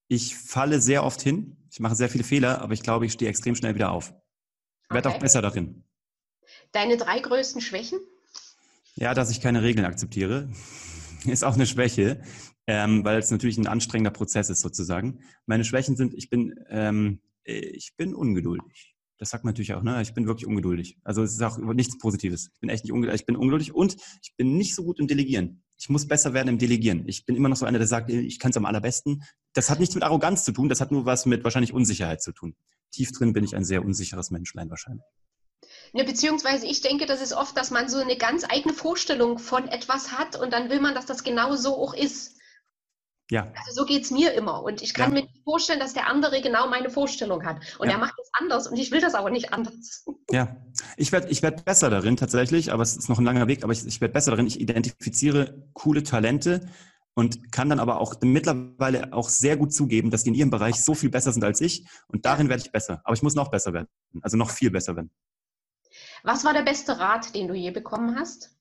[0.08, 1.68] ich falle sehr oft hin.
[1.72, 4.14] Ich mache sehr viele Fehler, aber ich glaube, ich stehe extrem schnell wieder auf.
[4.90, 5.84] Werde auch besser darin.
[6.72, 8.00] Deine drei größten Schwächen?
[8.96, 10.50] Ja, dass ich keine Regeln akzeptiere,
[11.26, 12.22] ist auch eine Schwäche,
[12.68, 15.20] ähm, weil es natürlich ein anstrengender Prozess ist sozusagen.
[15.46, 18.96] Meine Schwächen sind, ich bin, ähm, äh, ich bin ungeduldig.
[19.18, 20.02] Das sagt man natürlich auch, ne?
[20.02, 20.98] Ich bin wirklich ungeduldig.
[21.04, 22.50] Also es ist auch nichts Positives.
[22.56, 23.22] Ich bin echt nicht ungeduldig.
[23.22, 25.62] Ich bin ungeduldig und ich bin nicht so gut im Delegieren.
[25.78, 27.08] Ich muss besser werden im Delegieren.
[27.08, 29.22] Ich bin immer noch so einer, der sagt, ich kann es am allerbesten.
[29.54, 30.70] Das hat nichts mit Arroganz zu tun.
[30.70, 32.56] Das hat nur was mit wahrscheinlich Unsicherheit zu tun.
[32.92, 35.06] Tief drin bin ich ein sehr unsicheres Menschlein wahrscheinlich.
[35.94, 39.68] Ne, beziehungsweise ich denke, das ist oft, dass man so eine ganz eigene Vorstellung von
[39.68, 42.38] etwas hat und dann will man, dass das genau so auch ist.
[43.30, 44.62] Ja, Also so geht es mir immer.
[44.64, 45.22] Und ich kann Ja.
[45.22, 47.58] mir nicht vorstellen, dass der andere genau meine Vorstellung hat.
[47.80, 47.94] Und Ja.
[47.94, 50.06] er macht es anders und ich will das aber nicht anders.
[50.32, 50.56] Ja,
[50.96, 53.74] ich werde ich werd besser darin tatsächlich, aber es ist noch ein langer Weg, aber
[53.74, 54.48] ich, ich werde besser darin.
[54.48, 56.70] Ich identifiziere coole Talente
[57.16, 60.82] und kann dann aber auch mittlerweile auch sehr gut zugeben, dass die in ihrem Bereich
[60.82, 63.02] so viel besser sind als ich und darin werde ich besser.
[63.04, 63.88] Aber ich muss noch besser werden,
[64.22, 65.12] also noch viel besser werden.
[66.24, 68.56] Was war der beste Rat, den du je bekommen hast?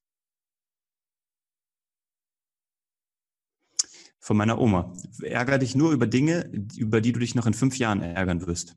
[4.18, 4.92] Von meiner Oma.
[5.22, 8.76] Ärger dich nur über Dinge, über die du dich noch in fünf Jahren ärgern wirst.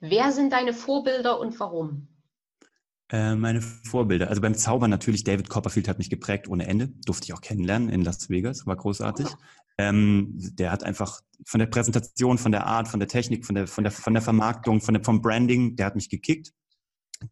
[0.00, 2.08] Wer sind deine Vorbilder und warum?
[3.08, 4.28] Äh, meine Vorbilder.
[4.28, 6.88] Also beim Zaubern natürlich, David Copperfield hat mich geprägt ohne Ende.
[7.06, 9.28] Durfte ich auch kennenlernen in Las Vegas, war großartig.
[9.78, 13.66] Ähm, der hat einfach von der Präsentation, von der Art, von der Technik, von der,
[13.66, 16.52] von der, von der Vermarktung, von der, vom Branding, der hat mich gekickt.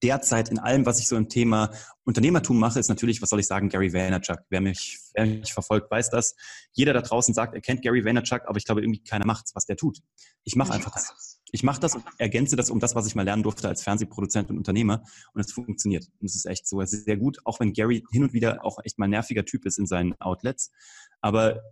[0.03, 1.71] Derzeit in allem, was ich so im Thema
[2.05, 4.39] Unternehmertum mache, ist natürlich, was soll ich sagen, Gary Vaynerchuk.
[4.49, 6.35] Wer mich, wer mich verfolgt, weiß das.
[6.73, 9.67] Jeder da draußen sagt, er kennt Gary Vaynerchuk, aber ich glaube, irgendwie keiner macht's, was
[9.67, 9.99] der tut.
[10.45, 11.41] Ich mache einfach das.
[11.53, 14.51] Ich mache das und ergänze das um das, was ich mal lernen durfte als Fernsehproduzent
[14.51, 15.05] und Unternehmer.
[15.35, 16.09] Und es funktioniert.
[16.21, 18.99] Und es ist echt so sehr gut, auch wenn Gary hin und wieder auch echt
[18.99, 20.73] mal ein nerviger Typ ist in seinen Outlets.
[21.21, 21.63] Aber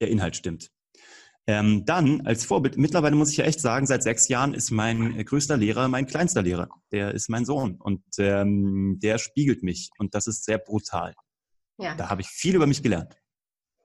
[0.00, 0.70] der Inhalt stimmt.
[1.48, 5.18] Ähm, dann als Vorbild, mittlerweile muss ich ja echt sagen, seit sechs Jahren ist mein
[5.18, 6.68] äh, größter Lehrer mein kleinster Lehrer.
[6.92, 11.14] Der ist mein Sohn und ähm, der spiegelt mich und das ist sehr brutal.
[11.78, 11.94] Ja.
[11.94, 13.16] Da habe ich viel über mich gelernt.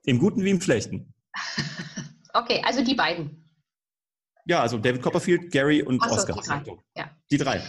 [0.03, 1.13] Im Guten wie im Schlechten.
[2.35, 3.47] Okay, also die beiden.
[4.47, 6.35] Ja, also David Copperfield, Gary und so, Oscar.
[6.35, 6.77] die drei.
[6.97, 7.15] Ja.
[7.29, 7.61] Die drei.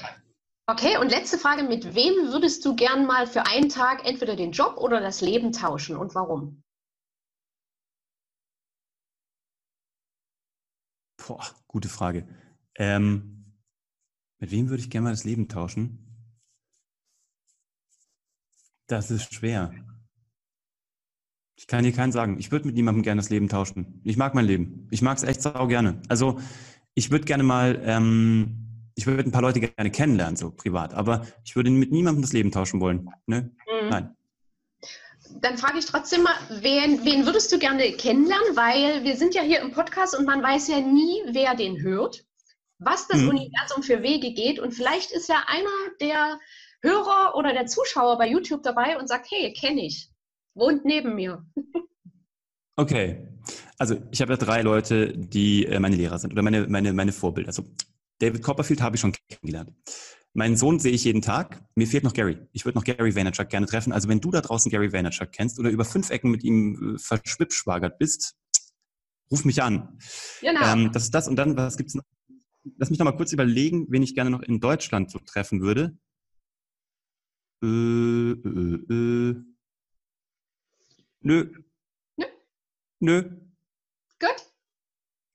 [0.67, 4.53] Okay, und letzte Frage: Mit wem würdest du gern mal für einen Tag entweder den
[4.53, 6.64] Job oder das Leben tauschen und warum?
[11.27, 12.27] Boah, gute Frage.
[12.77, 13.55] Ähm,
[14.39, 15.99] mit wem würde ich gerne mal das Leben tauschen?
[18.87, 19.73] Das ist schwer.
[21.57, 22.39] Ich kann dir keinen sagen.
[22.39, 24.01] Ich würde mit niemandem gerne das Leben tauschen.
[24.05, 24.87] Ich mag mein Leben.
[24.91, 26.03] Ich mag es echt sau gerne.
[26.09, 26.39] Also
[26.95, 30.93] ich würde gerne mal, ähm, ich würde ein paar Leute gerne kennenlernen, so privat.
[30.93, 33.09] Aber ich würde mit niemandem das Leben tauschen wollen.
[33.27, 33.53] Ne?
[33.67, 33.89] Mhm.
[33.89, 34.17] Nein.
[35.41, 38.57] Dann frage ich trotzdem mal, wen, wen würdest du gerne kennenlernen?
[38.57, 42.25] Weil wir sind ja hier im Podcast und man weiß ja nie, wer den hört,
[42.79, 43.31] was das Mhm.
[43.31, 44.59] Universum für Wege geht.
[44.59, 45.71] Und vielleicht ist ja einer
[46.01, 46.39] der
[46.83, 50.11] Hörer oder der Zuschauer bei YouTube dabei und sagt, hey, kenne ich,
[50.55, 51.45] wohnt neben mir.
[52.77, 53.29] Okay.
[53.79, 57.13] Also ich habe ja drei Leute, die äh, meine Lehrer sind oder meine, meine, meine
[57.13, 57.49] Vorbilder.
[57.51, 57.65] Also
[58.19, 59.71] David Copperfield habe ich schon kennengelernt.
[60.37, 61.65] Meinen Sohn sehe ich jeden Tag.
[61.77, 62.39] Mir fehlt noch Gary.
[62.53, 63.93] Ich würde noch Gary Vaynerchuk gerne treffen.
[63.93, 66.99] Also wenn du da draußen Gary Vaynerchuk kennst oder über fünf Ecken mit ihm äh,
[66.99, 68.35] verschwippschwagert bist,
[69.31, 69.97] ruf mich an.
[70.41, 70.61] Genau.
[70.67, 71.29] Ähm, das ist das.
[71.29, 72.03] Und dann, was gibt's noch?
[72.79, 75.97] Lass mich noch mal kurz überlegen, wen ich gerne noch in Deutschland so treffen würde.
[77.63, 79.37] Äh, äh, äh.
[81.21, 81.53] Nö.
[82.17, 82.27] Nö?
[82.99, 83.23] Nö.
[84.19, 84.54] Gut.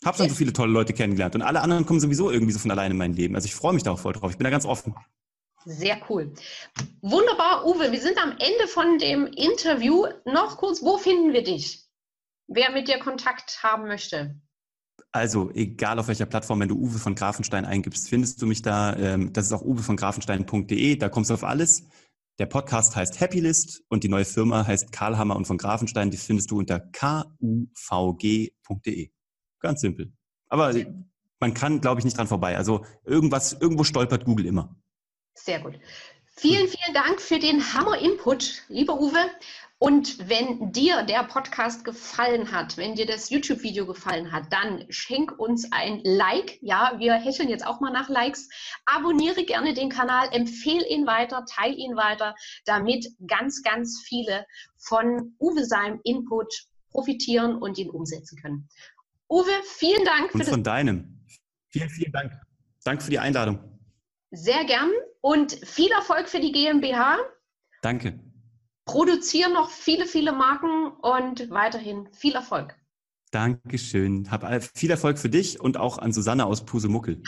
[0.09, 2.57] Habe Hab schon so viele tolle Leute kennengelernt und alle anderen kommen sowieso irgendwie so
[2.57, 3.35] von alleine in mein Leben.
[3.35, 4.31] Also ich freue mich da auch voll drauf.
[4.31, 4.95] Ich bin da ganz offen.
[5.65, 6.33] Sehr cool.
[7.01, 7.91] Wunderbar, Uwe.
[7.91, 10.07] Wir sind am Ende von dem Interview.
[10.25, 11.85] Noch kurz, wo finden wir dich?
[12.47, 14.35] Wer mit dir Kontakt haben möchte?
[15.11, 18.95] Also, egal auf welcher Plattform, wenn du Uwe von Grafenstein eingibst, findest du mich da.
[18.95, 20.95] Ähm, das ist auch uwevongrafenstein.de.
[20.95, 21.83] Da kommst du auf alles.
[22.39, 26.09] Der Podcast heißt Happylist und die neue Firma heißt Karlhammer und von Grafenstein.
[26.09, 28.49] Die findest du unter kuvg.de.
[29.59, 30.11] Ganz simpel.
[30.47, 30.73] Aber
[31.39, 32.57] man kann, glaube ich, nicht dran vorbei.
[32.57, 34.75] Also irgendwas, irgendwo stolpert Google immer.
[35.33, 35.79] Sehr gut.
[36.35, 39.19] Vielen, vielen Dank für den Hammer-Input, lieber Uwe.
[39.81, 45.39] Und wenn dir der Podcast gefallen hat, wenn dir das YouTube-Video gefallen hat, dann schenk
[45.39, 46.59] uns ein Like.
[46.61, 48.49] Ja, wir hecheln jetzt auch mal nach Likes.
[48.85, 52.35] Abonniere gerne den Kanal, empfehle ihn weiter, teile ihn weiter,
[52.65, 54.45] damit ganz, ganz viele
[54.77, 56.53] von Uwe seinem Input
[56.91, 58.67] profitieren und ihn umsetzen können.
[59.29, 60.33] Uwe, vielen Dank.
[60.33, 61.25] Und von deinem.
[61.69, 62.33] Vielen, vielen Dank.
[62.83, 63.59] Danke für die Einladung.
[64.31, 67.17] Sehr gern und viel Erfolg für die GmbH.
[67.81, 68.19] Danke.
[68.85, 72.75] Produziere noch viele, viele Marken und weiterhin viel Erfolg.
[73.31, 74.31] Dankeschön.
[74.31, 74.43] Hab
[74.75, 77.21] viel Erfolg für dich und auch an Susanne aus Pusemuckel.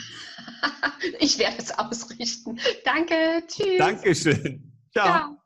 [1.20, 2.60] ich werde es ausrichten.
[2.84, 3.44] Danke.
[3.46, 3.78] Tschüss.
[3.78, 4.74] Dankeschön.
[4.92, 5.06] Ciao.
[5.06, 5.38] Ciao.